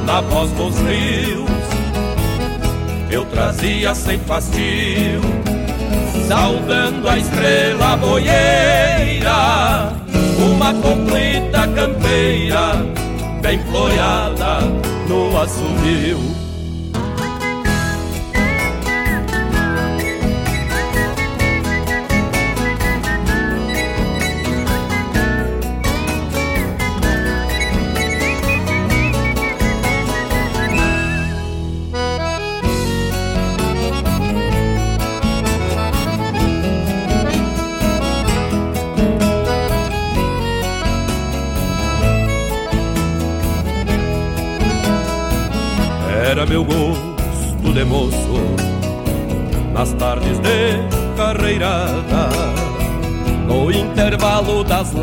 [0.04, 1.51] na voz dos rios.
[3.12, 5.20] Eu trazia sem fastio,
[6.26, 8.32] saudando a estrela boieira,
[10.38, 12.72] uma completa campeira,
[13.42, 14.60] bem floreada
[15.06, 16.31] no assovio.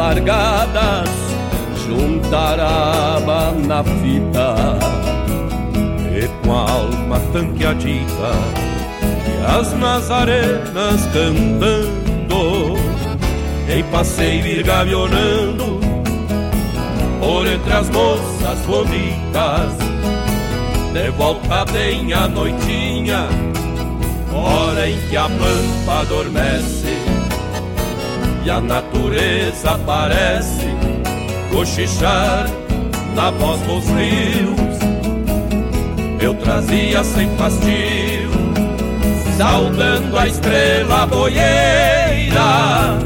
[0.09, 0.39] Intervalo das
[0.79, 1.09] largadas,
[1.85, 4.55] juntarava na fita.
[6.11, 8.31] E com a alma tanqueadita
[9.27, 12.75] e as nazarenas cantando,
[13.69, 15.79] em passeio ir gavionando
[17.19, 19.89] por entre as moças bonitas
[20.93, 23.27] de volta bem a noitinha,
[24.33, 26.78] hora em que a pampa adormece
[28.49, 30.67] a natureza parece
[31.51, 32.47] cochichar
[33.15, 34.79] na voz dos rios.
[36.19, 38.29] Eu trazia sem fastio,
[39.37, 42.97] saudando a estrela boieira,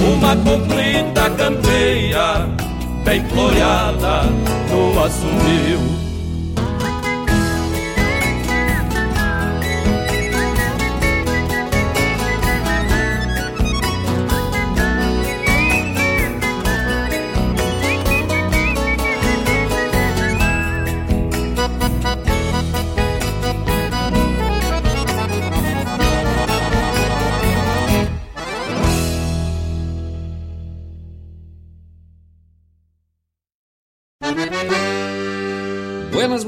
[0.00, 2.46] uma completa campeia,
[3.04, 4.22] bem floreada
[4.70, 6.01] no assumio.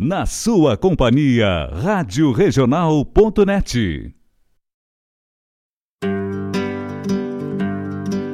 [0.00, 4.14] Na sua companhia, Rádio Regional.net.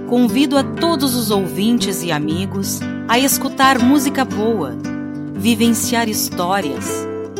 [0.06, 4.76] Convido a todos os ouvintes e amigos a escutar música boa,
[5.32, 6.86] vivenciar histórias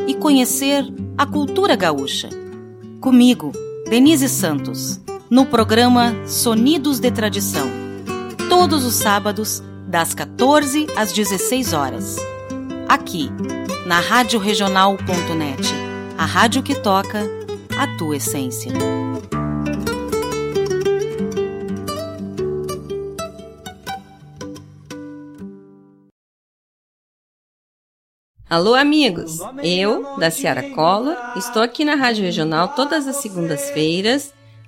[0.09, 0.87] e conhecer
[1.19, 2.31] a cultura gaúcha.
[3.03, 3.53] Comigo,
[3.91, 7.69] Denise Santos, no programa Sonidos de Tradição,
[8.49, 12.34] todos os sábados, das 14 às 16 horas.
[12.89, 13.31] Aqui,
[13.87, 15.63] na Rádio Regional.net,
[16.19, 17.23] a rádio que toca
[17.77, 18.73] a tua essência.
[28.49, 29.39] Alô, amigos!
[29.63, 34.33] Eu, da Ciara Collor, estou aqui na Rádio Regional todas as segundas-feiras,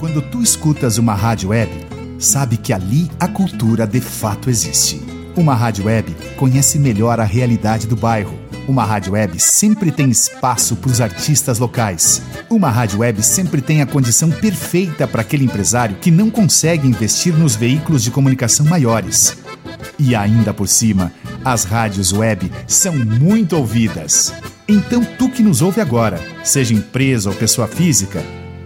[0.00, 1.70] Quando tu escutas uma rádio web,
[2.18, 4.98] sabe que ali a cultura de fato existe.
[5.36, 8.32] Uma rádio web conhece melhor a realidade do bairro.
[8.66, 12.22] Uma rádio web sempre tem espaço para os artistas locais.
[12.48, 17.36] Uma rádio web sempre tem a condição perfeita para aquele empresário que não consegue investir
[17.36, 19.36] nos veículos de comunicação maiores.
[19.98, 21.12] E ainda por cima,
[21.44, 24.32] as rádios web são muito ouvidas.
[24.66, 28.24] Então, tu que nos ouve agora, seja empresa ou pessoa física,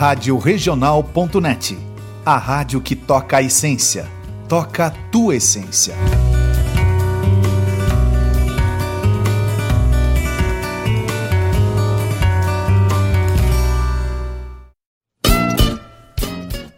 [0.00, 1.76] Rádio Regional.net
[2.24, 4.08] a rádio que toca a essência.
[4.48, 5.96] Toca a tua essência.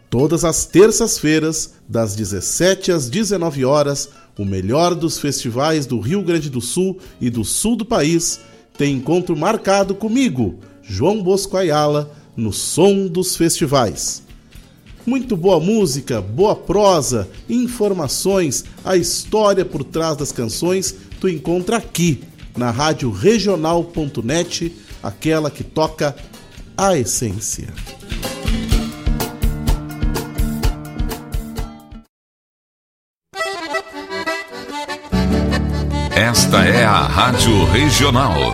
[0.09, 6.49] Todas as terças-feiras, das 17 às 19 horas, o melhor dos festivais do Rio Grande
[6.49, 8.39] do Sul e do sul do país
[8.75, 14.23] tem encontro marcado comigo, João Bosco Ayala, no Som dos Festivais.
[15.05, 22.23] Muito boa música, boa prosa, informações, a história por trás das canções tu encontra aqui
[22.57, 26.15] na rádio regional.net, aquela que toca
[26.77, 27.67] a essência.
[36.15, 38.53] Esta é a Rádio Regional.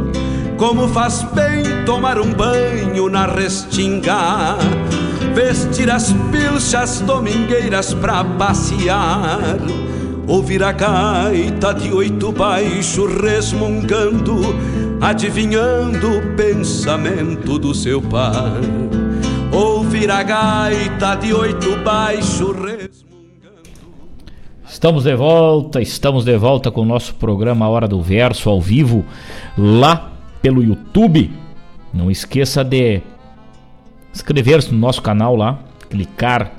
[0.61, 4.57] Como faz bem tomar um banho na restinga,
[5.33, 9.57] vestir as pilchas domingueiras pra passear,
[10.27, 14.39] ouvir a gaita de oito baixo resmungando,
[15.01, 18.61] adivinhando o pensamento do seu par.
[19.51, 23.01] Ouvir a gaita de oito baixo resmungando.
[24.69, 29.03] Estamos de volta, estamos de volta com o nosso programa Hora do Verso ao vivo
[29.57, 30.10] lá
[30.41, 31.31] pelo YouTube.
[31.93, 33.01] Não esqueça de
[34.13, 35.59] inscrever-se no nosso canal lá,
[35.89, 36.51] clicar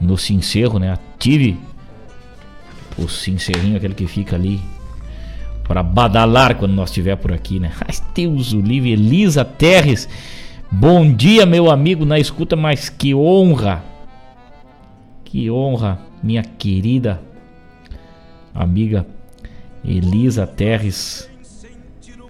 [0.00, 0.92] no se encerro, né?
[0.92, 1.58] Ative
[2.98, 4.60] O Sincerrinho, aquele que fica ali
[5.64, 7.72] para badalar quando nós estiver por aqui, né?
[7.80, 10.08] Ai, Deus o livre, Elisa Terres.
[10.70, 13.84] Bom dia, meu amigo na escuta, mas que honra.
[15.24, 17.20] Que honra, minha querida
[18.54, 19.06] amiga
[19.84, 21.30] Elisa Terres.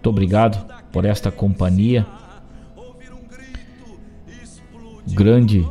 [0.02, 2.04] Muito obrigado por esta companhia.
[5.06, 5.64] Grande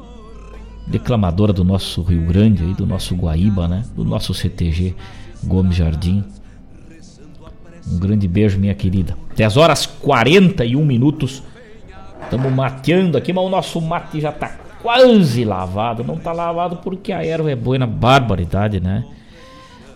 [0.88, 3.84] declamadora do nosso Rio Grande, aí, do nosso Guaíba, né?
[3.94, 4.96] Do nosso CTG
[5.44, 6.24] Gomes Jardim.
[7.86, 9.18] Um grande beijo, minha querida.
[9.36, 11.44] 10 horas 41 minutos.
[12.24, 14.48] Estamos mateando aqui, mas o nosso mate já está
[14.82, 16.06] quase lavado.
[16.06, 19.04] Não está lavado porque a erva é boa na barbaridade, né?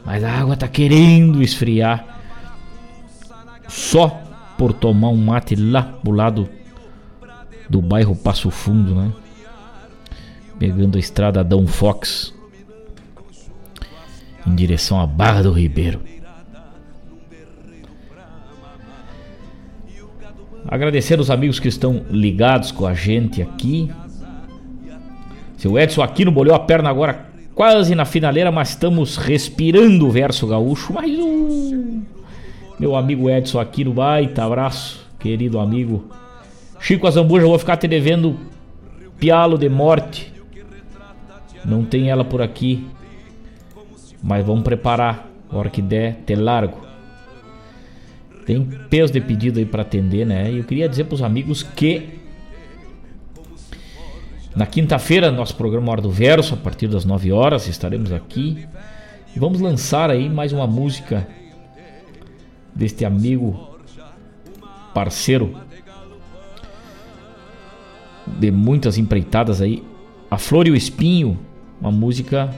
[0.06, 2.20] Mas a água está querendo esfriar.
[3.70, 4.25] Só
[4.58, 6.50] por tomar um mate lá pro lado
[7.70, 9.12] do bairro Passo Fundo, né?
[10.58, 12.34] Pegando a estrada Dão Fox
[14.46, 16.02] em direção à Barra do Ribeiro.
[20.68, 23.90] Agradecer os amigos que estão ligados com a gente aqui.
[25.58, 30.12] Seu Edson aqui no bolhou a perna agora quase na finaleira, mas estamos respirando o
[30.12, 30.94] verso gaúcho.
[30.94, 32.15] Mais um.
[32.78, 36.10] Meu amigo Edson aqui no baita abraço, querido amigo.
[36.80, 38.38] Chico Azambuja, vou ficar te devendo
[39.18, 40.34] pialo de morte.
[41.64, 42.86] Não tem ela por aqui.
[44.22, 45.30] Mas vamos preparar.
[45.52, 46.86] Hora que der, te largo.
[48.46, 50.52] Tem peso de pedido aí para atender, né?
[50.52, 52.20] E eu queria dizer para os amigos que
[54.54, 58.66] na quinta-feira, nosso programa Hora do Verso, a partir das 9 horas, estaremos aqui.
[59.36, 61.28] Vamos lançar aí mais uma música
[62.76, 63.76] deste amigo,
[64.94, 65.56] parceiro
[68.28, 69.84] de muitas empreitadas aí,
[70.30, 71.40] A Flor e o Espinho,
[71.80, 72.54] uma música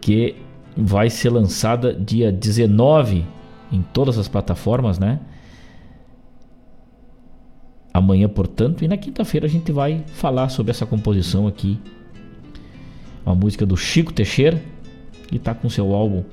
[0.00, 0.36] que
[0.76, 3.24] vai ser lançada dia 19
[3.72, 5.20] em todas as plataformas, né?
[7.92, 11.78] Amanhã, portanto, e na quinta-feira a gente vai falar sobre essa composição aqui.
[13.24, 14.62] Uma música do Chico Teixeira,
[15.28, 16.24] que está com seu álbum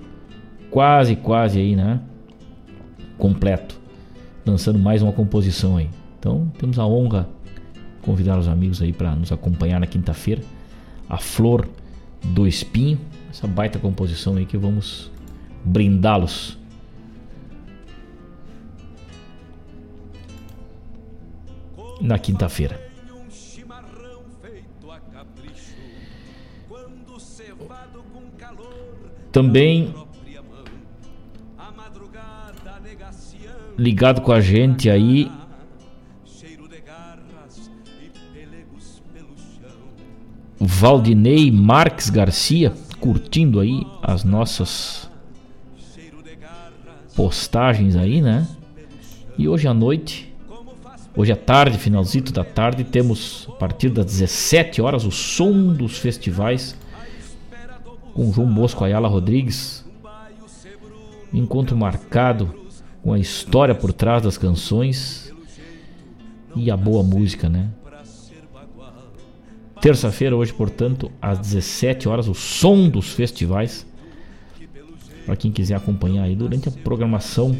[0.69, 1.99] quase, quase aí, né?
[3.17, 3.79] Completo.
[4.45, 5.89] Lançando mais uma composição aí.
[6.17, 10.41] Então, temos a honra de convidar os amigos aí para nos acompanhar na quinta-feira.
[11.07, 11.67] A Flor
[12.23, 15.11] do Espinho, essa baita composição aí que vamos
[15.63, 16.57] brindá-los
[22.01, 22.89] na quinta-feira.
[29.31, 29.93] Também
[33.79, 35.31] ligado com a gente aí
[40.59, 45.09] Valdinei Marques Garcia curtindo aí as nossas
[47.15, 48.45] postagens aí, né?
[49.37, 50.27] E hoje à noite
[51.15, 55.97] Hoje à tarde, finalzito da tarde, temos a partir das 17 horas o som dos
[55.97, 56.77] festivais
[58.13, 59.83] com João Bosco Ayala Rodrigues.
[61.33, 62.58] Encontro marcado
[63.01, 65.33] com a história por trás das canções
[66.55, 67.69] e a boa música, né?
[69.81, 73.87] Terça-feira, hoje, portanto, às 17 horas, o som dos festivais.
[75.25, 77.55] Para quem quiser acompanhar aí durante a programação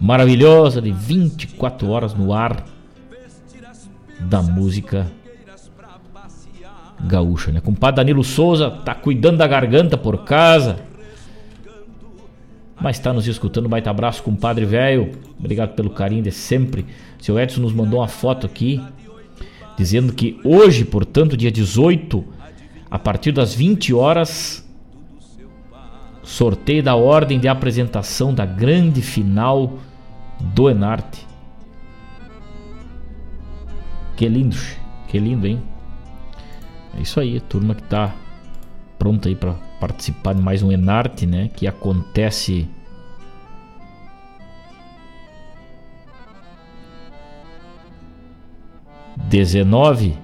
[0.00, 2.64] maravilhosa de 24 horas no ar
[4.20, 5.10] da música
[7.00, 7.60] gaúcha, né?
[7.60, 10.85] Compadre Danilo Souza tá cuidando da garganta por casa.
[12.80, 15.12] Mas tá nos escutando, baita abraço, compadre velho.
[15.38, 16.84] Obrigado pelo carinho de sempre.
[17.18, 18.80] Seu Edson nos mandou uma foto aqui
[19.76, 22.24] dizendo que hoje, portanto, dia 18,
[22.90, 24.66] a partir das 20 horas,
[26.22, 29.78] sorteio da ordem de apresentação da grande final
[30.40, 31.26] do Enarte.
[34.16, 34.56] Que lindo,
[35.08, 35.62] que lindo, hein?
[36.96, 38.14] É isso aí, turma que tá
[38.98, 41.50] pronta aí para participar de mais um Enarte, né?
[41.54, 42.68] Que acontece
[49.28, 50.16] dezenove,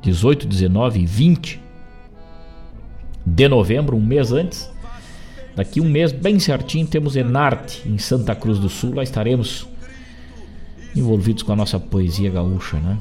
[0.00, 1.60] dezoito, dezenove e vinte
[3.24, 4.70] de novembro, um mês antes.
[5.54, 8.94] Daqui um mês, bem certinho, temos Enarte em Santa Cruz do Sul.
[8.94, 9.68] Lá estaremos
[10.96, 12.98] envolvidos com a nossa poesia gaúcha, né?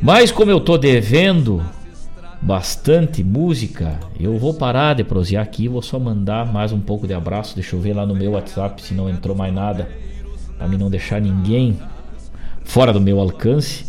[0.00, 1.62] Mas como eu tô devendo
[2.42, 7.12] bastante música, eu vou parar de prosear aqui, vou só mandar mais um pouco de
[7.12, 7.54] abraço.
[7.54, 9.88] Deixa eu ver lá no meu WhatsApp se não entrou mais nada,
[10.56, 11.78] para mim não deixar ninguém
[12.64, 13.84] fora do meu alcance.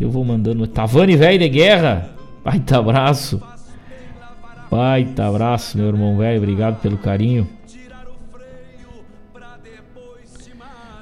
[0.00, 0.66] Eu vou mandando.
[0.66, 2.10] Tavani velho de guerra.
[2.44, 3.42] Baita abraço.
[4.70, 6.38] Baita abraço, meu irmão velho.
[6.38, 7.48] Obrigado pelo carinho.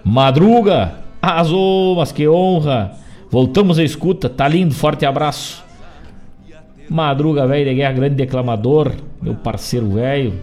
[0.02, 0.94] Madruga.
[1.20, 2.93] Arrasou, mas que honra.
[3.31, 4.31] Voltamos à escuta.
[4.31, 4.74] Tá lindo.
[4.74, 5.65] Forte abraço.
[6.88, 8.92] Madruga, velho de guerra, grande declamador.
[9.20, 10.34] Meu parceiro velho.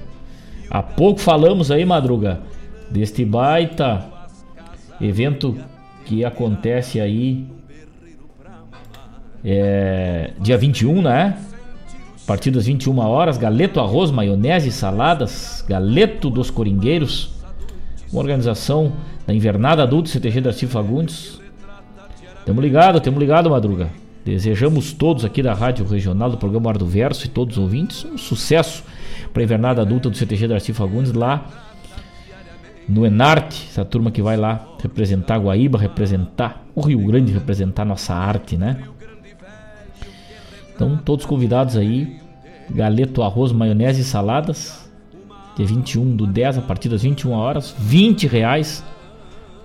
[0.70, 2.40] Há pouco falamos aí, Madruga,
[2.90, 4.06] deste baita
[5.00, 5.58] evento
[6.06, 7.46] que acontece aí
[9.44, 11.38] é, dia 21, né?
[12.24, 17.36] A partir das 21 horas, galeto, arroz, maionese, saladas, galeto dos coringueiros,
[18.12, 18.94] uma organização
[19.28, 21.42] da Invernada Adulto CTG Darcy Fagundes.
[22.46, 23.90] Tamo ligado, tamo ligado, Madruga.
[24.26, 28.06] Desejamos todos aqui da Rádio Regional do programa Ar do Verso e todos os ouvintes
[28.06, 28.84] um sucesso
[29.34, 31.46] para a Invernada Adulta do CTG Darcy Fagundes lá
[32.88, 38.14] no Enarte, essa turma que vai lá representar Guaíba, representar o Rio Grande, representar nossa
[38.14, 38.84] arte, né?
[40.76, 42.20] Então, todos convidados aí.
[42.70, 44.90] Galeto, arroz, maionese e saladas.
[45.56, 47.76] Dia 21 do 10, a partir das 21 horas.
[47.78, 48.84] 20 reais.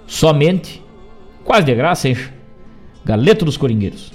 [0.07, 0.83] Somente.
[1.45, 2.17] Quase de graça, hein?
[3.05, 4.13] Galeto dos Coringueiros.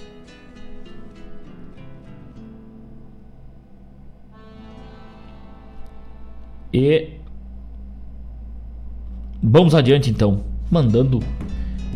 [6.74, 7.10] E
[9.41, 11.20] vamos adiante então, mandando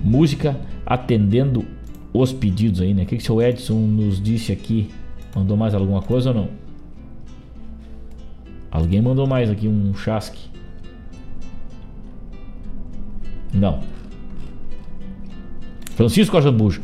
[0.04, 0.56] música,
[0.86, 1.66] atendendo
[2.14, 3.04] os pedidos aí, né?
[3.04, 4.90] O que, que o seu Edson nos disse aqui?
[5.36, 6.50] Mandou mais alguma coisa ou não?
[8.70, 10.50] Alguém mandou mais aqui um chasque?
[13.54, 13.80] Não.
[15.96, 16.82] Francisco Ajambuja.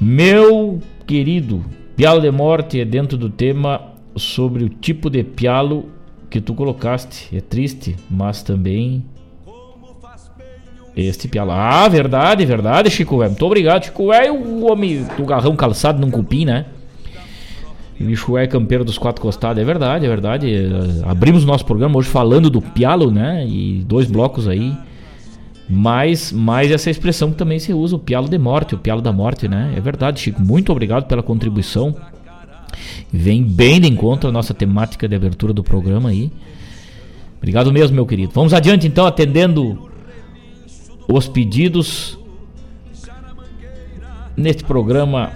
[0.00, 1.64] Meu querido,
[1.96, 5.88] pialo de morte é dentro do tema sobre o tipo de pialo
[6.30, 7.34] que tu colocaste.
[7.36, 9.04] É triste, mas também
[10.96, 11.52] este pialo.
[11.52, 13.30] Ah, verdade, verdade, Chico Velho.
[13.30, 16.66] Muito obrigado, Chico Velho, o homem do garrão calçado num cupim, né?
[18.00, 20.54] O bicho é campeiro dos quatro costados, é verdade, é verdade.
[21.04, 23.44] Abrimos o nosso programa hoje falando do pialo, né?
[23.46, 24.72] E dois blocos aí.
[25.68, 29.12] Mas, mas essa expressão que também se usa, o pialo de morte, o pialo da
[29.12, 29.74] morte, né?
[29.76, 30.40] É verdade, Chico.
[30.40, 31.94] Muito obrigado pela contribuição.
[33.12, 36.30] Vem bem de encontro a nossa temática de abertura do programa aí.
[37.38, 38.32] Obrigado mesmo, meu querido.
[38.34, 39.88] Vamos adiante então, atendendo
[41.08, 42.18] os pedidos
[44.36, 45.32] neste programa.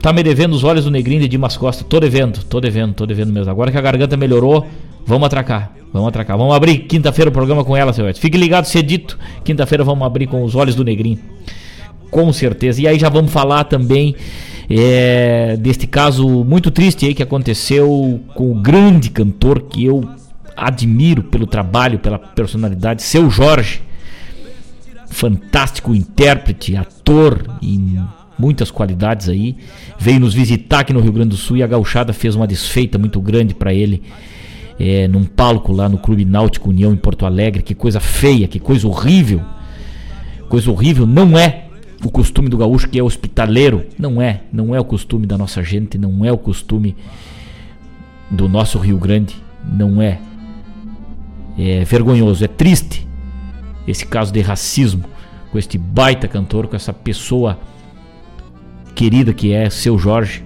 [0.00, 1.84] Tá me devendo os olhos do Negrinho de Dimas Costa.
[1.84, 3.50] Tô devendo, tô devendo, tô devendo mesmo.
[3.50, 4.66] Agora que a garganta melhorou,
[5.04, 5.72] vamos atracar.
[5.92, 6.36] Vamos atracar.
[6.36, 8.20] Vamos abrir quinta-feira o programa com ela, seu Edson.
[8.20, 9.18] Fique ligado, cedito.
[9.42, 11.18] Quinta-feira vamos abrir com os olhos do Negrinho.
[12.10, 12.82] Com certeza.
[12.82, 14.14] E aí já vamos falar também
[14.70, 20.06] é, deste caso muito triste aí que aconteceu com o grande cantor que eu
[20.54, 23.80] admiro pelo trabalho, pela personalidade, seu Jorge.
[25.06, 27.98] Fantástico intérprete, ator e
[28.38, 29.56] muitas qualidades aí.
[29.98, 32.98] Veio nos visitar aqui no Rio Grande do Sul e a gauchada fez uma desfeita
[32.98, 34.02] muito grande para ele.
[34.78, 37.62] É, num palco lá no Clube Náutico União em Porto Alegre.
[37.62, 39.40] Que coisa feia, que coisa horrível.
[40.48, 41.67] Coisa horrível não é
[42.04, 43.86] o costume do gaúcho que é hospitaleiro.
[43.98, 46.96] Não é, não é o costume da nossa gente, não é o costume
[48.30, 50.20] do nosso Rio Grande, não é.
[51.58, 53.06] É vergonhoso, é triste
[53.86, 55.04] esse caso de racismo
[55.50, 57.58] com este baita cantor, com essa pessoa
[58.94, 60.44] querida que é seu Jorge.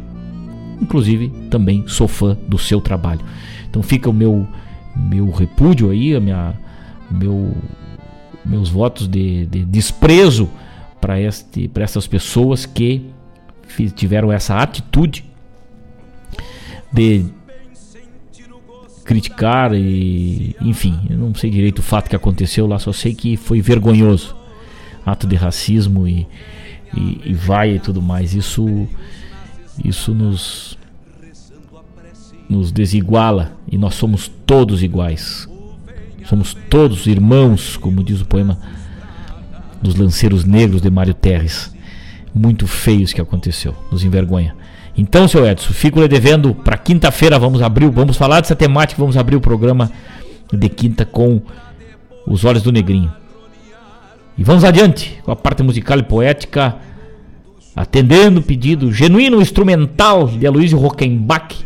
[0.81, 3.21] Inclusive, também sou fã do seu trabalho.
[3.69, 4.47] Então fica o meu
[4.95, 6.55] meu repúdio aí, a minha
[7.11, 7.55] meu
[8.45, 10.51] meus votos de, de desprezo
[11.03, 13.11] para essas pessoas que
[13.97, 15.25] tiveram essa atitude
[16.93, 17.27] de
[19.05, 23.37] criticar e enfim, eu não sei direito o fato que aconteceu lá, só sei que
[23.37, 24.37] foi vergonhoso,
[25.05, 26.25] ato de racismo e,
[26.97, 28.33] e, e vai e tudo mais.
[28.33, 28.89] Isso
[29.85, 30.79] isso nos
[32.49, 35.49] nos desiguala e nós somos todos iguais.
[36.27, 38.57] Somos todos irmãos, como diz o poema
[39.83, 41.75] dos Lanceiros Negros de Mário Terres.
[42.35, 44.55] Muito feio isso que aconteceu, nos envergonha.
[44.97, 49.17] Então, seu Edson, fico lhe devendo para quinta-feira, vamos abrir, vamos falar dessa temática, vamos
[49.17, 49.91] abrir o programa
[50.53, 51.41] de quinta com
[52.27, 53.13] Os Olhos do Negrinho.
[54.37, 56.77] E vamos adiante com a parte musical e poética,
[57.75, 61.65] atendendo o pedido genuíno instrumental de Aloysio Rockenbach.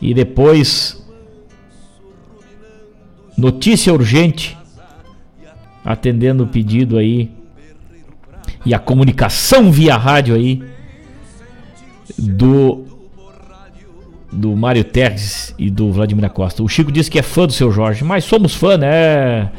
[0.00, 1.02] E depois
[3.36, 4.56] notícia urgente
[5.84, 7.30] atendendo o pedido aí
[8.64, 10.62] e a comunicação via rádio aí
[12.18, 12.84] do
[14.32, 16.62] do Mário Terres e do Vladimir Costa.
[16.62, 19.50] O Chico disse que é fã do seu Jorge, mas somos fã, né,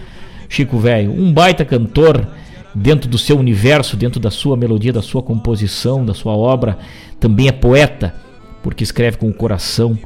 [0.47, 1.11] Chico velho?
[1.11, 2.25] Um baita cantor
[2.73, 6.77] dentro do seu universo, dentro da sua melodia, da sua composição, da sua obra.
[7.19, 8.15] Também é poeta,
[8.63, 9.97] porque escreve com o coração.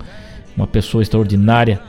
[0.58, 1.80] Uma pessoa extraordinária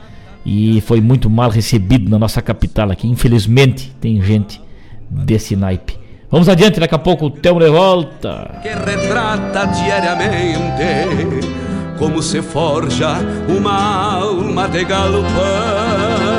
[0.49, 3.05] e foi muito mal recebido na nossa capital aqui.
[3.05, 4.61] Infelizmente, tem gente
[5.09, 5.99] desse naipe.
[6.31, 8.59] Vamos adiante, daqui a pouco o Teu de volta.
[8.63, 11.45] Que retrata diariamente
[11.99, 13.17] como se forja
[13.49, 16.36] uma alma de galopão.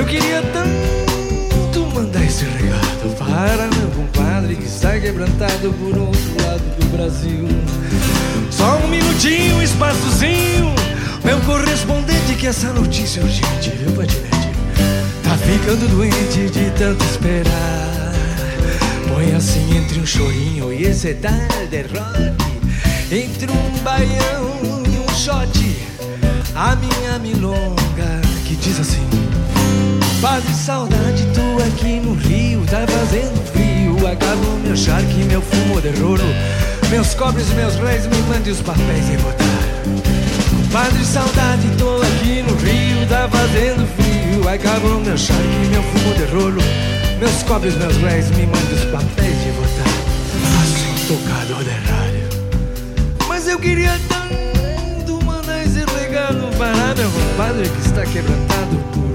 [0.00, 6.62] Eu queria tanto mandar esse recado para meu compadre que está quebrantado por outro lado
[6.78, 7.46] do Brasil.
[8.50, 10.74] Só um minutinho, um espaçozinho,
[11.22, 14.48] meu correspondente que essa notícia é urgente, viu, Patinete?
[15.22, 18.14] Tá ficando doente de tanto esperar.
[19.06, 21.30] Põe assim entre um chorinho e esse tal
[21.70, 22.72] de rock,
[23.12, 25.76] entre um baião e um shot,
[26.54, 29.06] a minha milonga que diz assim.
[30.20, 34.06] Paz e saudade, tu aqui no Rio, tá fazendo frio.
[34.06, 36.22] Acabou meu charque, meu fumo de rolo.
[36.90, 39.46] Meus cobres, meus réis, me mande os papéis e votar.
[40.70, 44.46] Padre saudade, tô aqui no Rio, tá fazendo frio.
[44.46, 46.62] Acabou meu charque, meu fumo de rolo.
[47.18, 49.88] Meus cobres, meus réis, me mande os papéis de votar.
[50.52, 52.28] Faço um tocador de rádio.
[53.26, 59.09] Mas eu queria tanto mandar esse recado para meu compadre que está quebrantado por.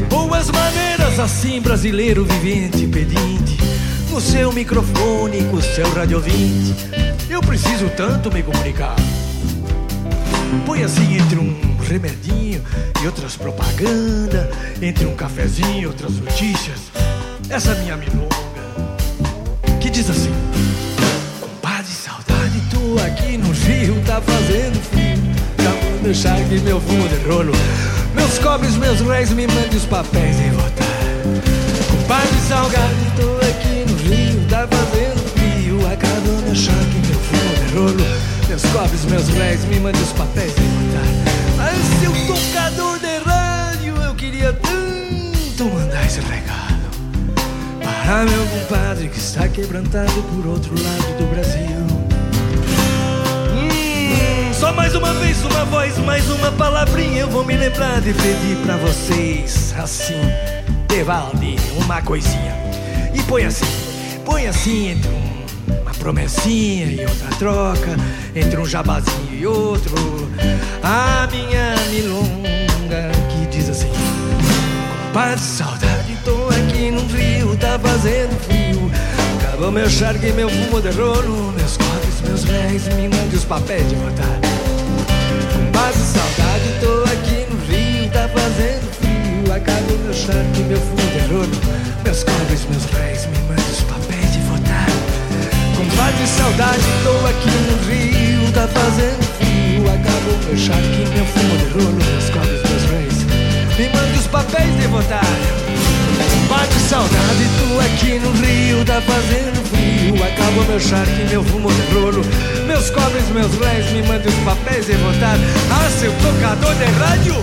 [0.00, 3.58] De boas maneiras, assim, brasileiro vivente, pedinte,
[4.08, 5.84] no seu microfone, com o seu
[6.18, 6.74] 20.
[7.28, 8.96] Eu preciso tanto me comunicar.
[10.64, 12.64] Põe assim entre um remedinho
[13.02, 14.50] e outras propaganda,
[14.80, 16.78] entre um cafezinho e outras notícias.
[17.50, 18.30] Essa minha milonga,
[19.82, 20.32] que diz assim:
[21.42, 25.18] Compadre, saudade, tô aqui no Rio, tá fazendo frio.
[25.62, 27.52] Já vou deixar aqui meu fumo de rolo.
[28.14, 30.90] Meus cobres, meus réis, me mande os papéis e votar.
[31.90, 35.92] Compadre salgado, tô aqui no Rio, tá fazendo frio.
[35.92, 38.20] Acabou meu choque, meu fumo de rolo.
[38.48, 41.30] Meus cobres, meus réis, me mande os papéis e votar.
[41.56, 46.60] Mas seu tocador de rádio, eu queria tanto mandar esse recado.
[47.80, 51.99] Para meu compadre que está quebrantado por outro lado do Brasil.
[54.74, 57.22] Mais uma vez, uma voz, mais uma palavrinha.
[57.22, 60.20] Eu vou me lembrar de pedir pra vocês assim,
[60.86, 62.54] Devalde, uma coisinha.
[63.14, 63.66] E põe assim,
[64.24, 67.96] põe assim entre um, uma promessinha e outra troca,
[68.34, 69.94] entre um jabazinho e outro.
[70.82, 73.90] A minha milonga que diz assim:
[75.06, 78.90] Compadre, saudade, tô aqui no rio, tá fazendo frio.
[79.38, 83.88] Acabou meu charque, meu fumo de rolo, meus copos, meus réis, me mande os papéis
[83.88, 84.59] de votar.
[85.80, 89.50] Mas saudade, tô aqui no Rio, tá fazendo frio.
[89.50, 91.56] Acabou meu charque, meu fumo de rolo.
[92.04, 94.90] Meus cobres, meus réis, me mande os papéis de votar.
[95.74, 99.88] Compadre, saudade, tô aqui no Rio, tá fazendo frio.
[99.88, 101.98] Acabou meu charque, meu fumo de rolo.
[102.12, 103.24] Meus cobres, meus réis,
[103.78, 105.24] me mande os papéis de votar.
[106.30, 109.69] Compadre, saudade, tô aqui no Rio, tá fazendo frio.
[110.16, 112.22] Acabou meu charque, meu fumo de rolo.
[112.66, 115.36] Meus cobres, meus réis, me mande os papéis e votar.
[115.70, 117.34] Ah, seu tocador de rádio!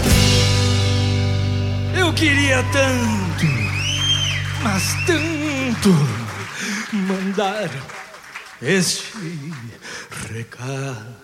[1.98, 3.45] Eu queria tanto,
[4.64, 5.89] mas tanto,
[6.94, 7.69] mandar
[8.61, 9.53] este
[10.31, 11.18] recado.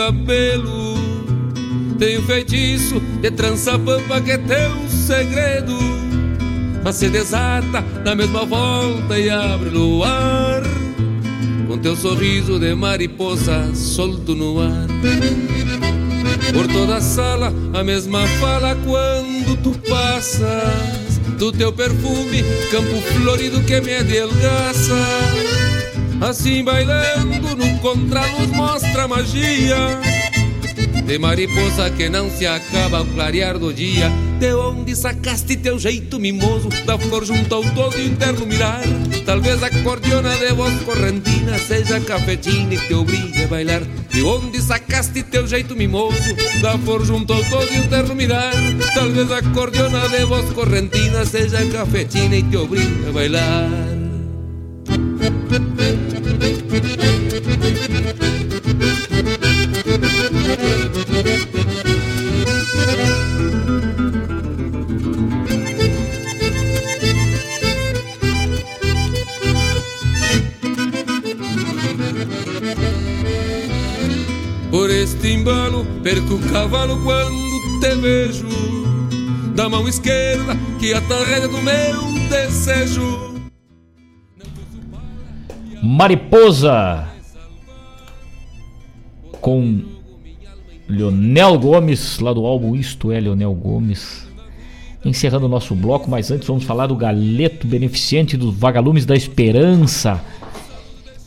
[0.00, 0.94] Cabelo.
[1.98, 5.76] Tem feitiço de trança pampa que é teu segredo.
[6.82, 10.62] Mas se desata na mesma volta e abre no ar.
[11.68, 14.88] Com teu sorriso de mariposa solto no ar.
[16.54, 21.20] Por toda a sala, a mesma fala quando tu passas.
[21.38, 25.39] Do teu perfume, campo florido que me adelgaça.
[26.20, 29.76] Assim bailando num contraluz mostra magia.
[31.06, 34.10] De mariposa que não se acaba ao clarear do dia.
[34.38, 36.68] De onde sacaste teu jeito mimoso?
[36.84, 38.82] Da flor junto ao todo interno mirar.
[39.24, 43.82] Talvez a cordiona de voz correntina Seja cafetina e te obrigue a bailar.
[44.10, 46.36] De onde sacaste teu jeito mimoso?
[46.60, 48.52] Da flor junto ao todo interno mirar.
[48.94, 53.89] Talvez a cordiona de voz correntina Seja cafetina e te obrigue a bailar
[55.50, 55.58] por
[74.88, 78.46] este embalo perco o cavalo quando te vejo.
[79.56, 83.29] Da mão esquerda que atarrega do meu desejo.
[85.92, 87.04] Mariposa
[89.40, 89.82] com
[90.88, 94.24] Leonel Gomes, lá do álbum Isto é Leonel Gomes.
[95.04, 100.22] Encerrando o nosso bloco, mas antes vamos falar do galeto beneficente dos Vagalumes da Esperança.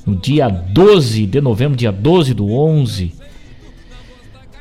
[0.06, 3.14] No dia 12 de novembro, dia 12 do 11.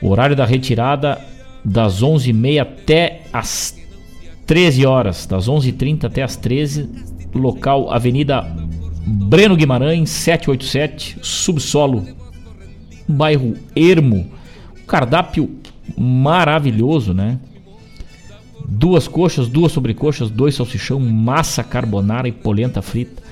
[0.03, 1.20] Horário da retirada
[1.65, 3.79] das 11h30 até as
[4.49, 5.27] 13 horas.
[5.27, 6.91] Das 11h30 até as 13
[7.33, 8.72] Local Avenida
[9.05, 12.07] Breno Guimarães, 787, subsolo,
[13.09, 14.31] bairro Ermo.
[14.87, 15.51] cardápio
[15.97, 17.39] maravilhoso, né?
[18.66, 23.23] Duas coxas, duas sobrecoxas, dois salsichão, massa carbonara e polenta frita.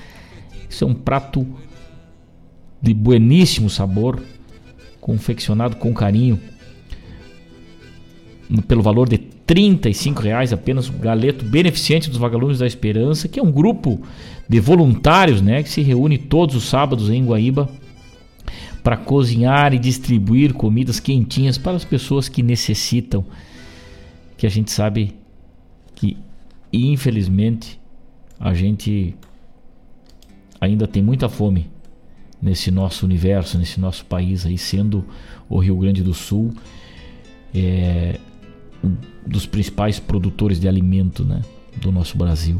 [0.69, 1.47] Isso é um prato
[2.81, 4.21] de bueníssimo sabor,
[4.99, 6.39] confeccionado com carinho,
[8.67, 9.17] pelo valor de
[9.53, 9.79] R$
[10.21, 14.01] reais apenas o galeto beneficente dos Vagalumes da Esperança, que é um grupo
[14.47, 17.69] de voluntários, né, que se reúne todos os sábados em Guaíba
[18.83, 23.23] para cozinhar e distribuir comidas quentinhas para as pessoas que necessitam,
[24.37, 25.15] que a gente sabe
[25.95, 26.17] que
[26.73, 27.79] infelizmente
[28.39, 29.15] a gente
[30.59, 31.69] ainda tem muita fome
[32.41, 35.05] nesse nosso universo, nesse nosso país aí, sendo
[35.47, 36.51] o Rio Grande do Sul
[37.53, 38.19] é,
[39.25, 41.41] dos principais produtores de alimento né,
[41.77, 42.59] do nosso Brasil.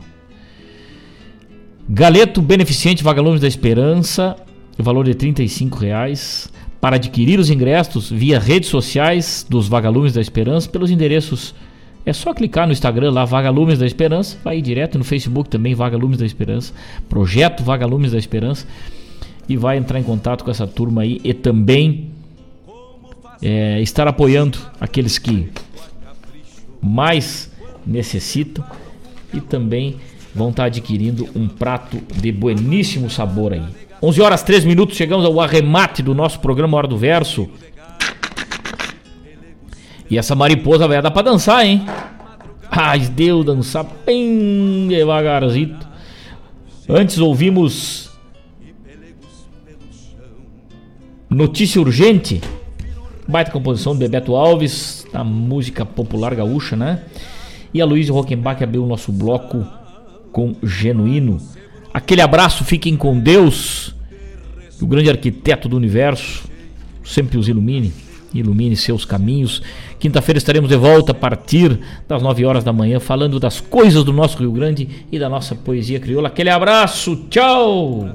[1.89, 4.35] Galeto Beneficente Vagalumes da Esperança,
[4.77, 6.49] valor de R$ reais
[6.80, 11.53] para adquirir os ingressos via redes sociais dos Vagalumes da Esperança pelos endereços
[12.03, 15.76] é só clicar no Instagram lá Vagalumes da Esperança, vai ir direto no Facebook também
[15.76, 16.73] Vagalumes da Esperança,
[17.07, 18.65] projeto Vagalumes da Esperança
[19.48, 22.10] e vai entrar em contato com essa turma aí e também
[23.41, 25.49] é, estar apoiando aqueles que
[26.82, 27.52] mais
[27.86, 28.64] necessitam
[29.34, 29.98] e também
[30.34, 33.64] vão estar adquirindo um prato de bueníssimo sabor aí.
[34.02, 37.49] 11 horas 3 minutos, chegamos ao arremate do nosso programa Hora do Verso.
[40.10, 41.86] E essa mariposa vai dar pra dançar, hein?
[42.70, 45.78] Ai, Deus, dançar bem devagarzinho.
[46.90, 48.10] Antes ouvimos
[51.30, 52.41] Notícia Urgente.
[53.26, 57.04] Baita composição de Bebeto Alves, da música popular gaúcha, né?
[57.74, 59.66] E a Luiz Rockenbach abriu o nosso bloco
[60.32, 61.40] com Genuíno.
[61.94, 63.94] Aquele abraço, fiquem com Deus,
[64.82, 66.50] o grande arquiteto do universo,
[67.04, 67.94] sempre os ilumine,
[68.34, 69.62] ilumine seus caminhos.
[70.00, 74.14] Quinta-feira estaremos de volta a partir das 9 horas da manhã, falando das coisas do
[74.14, 76.30] nosso Rio Grande e da nossa poesia crioula.
[76.30, 78.10] Aquele abraço, tchau!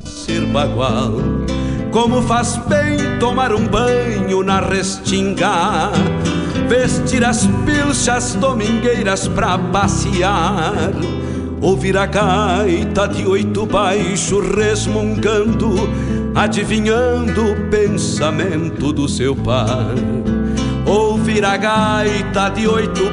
[1.91, 5.93] Como faz bem tomar um banho na restinga,
[6.69, 10.93] vestir as pilchas domingueiras pra passear
[11.61, 15.75] ouvir a gaita de oito baixo resmungando,
[16.35, 19.95] adivinhando o pensamento do seu par.
[20.87, 23.05] Ouvir a gaita de oito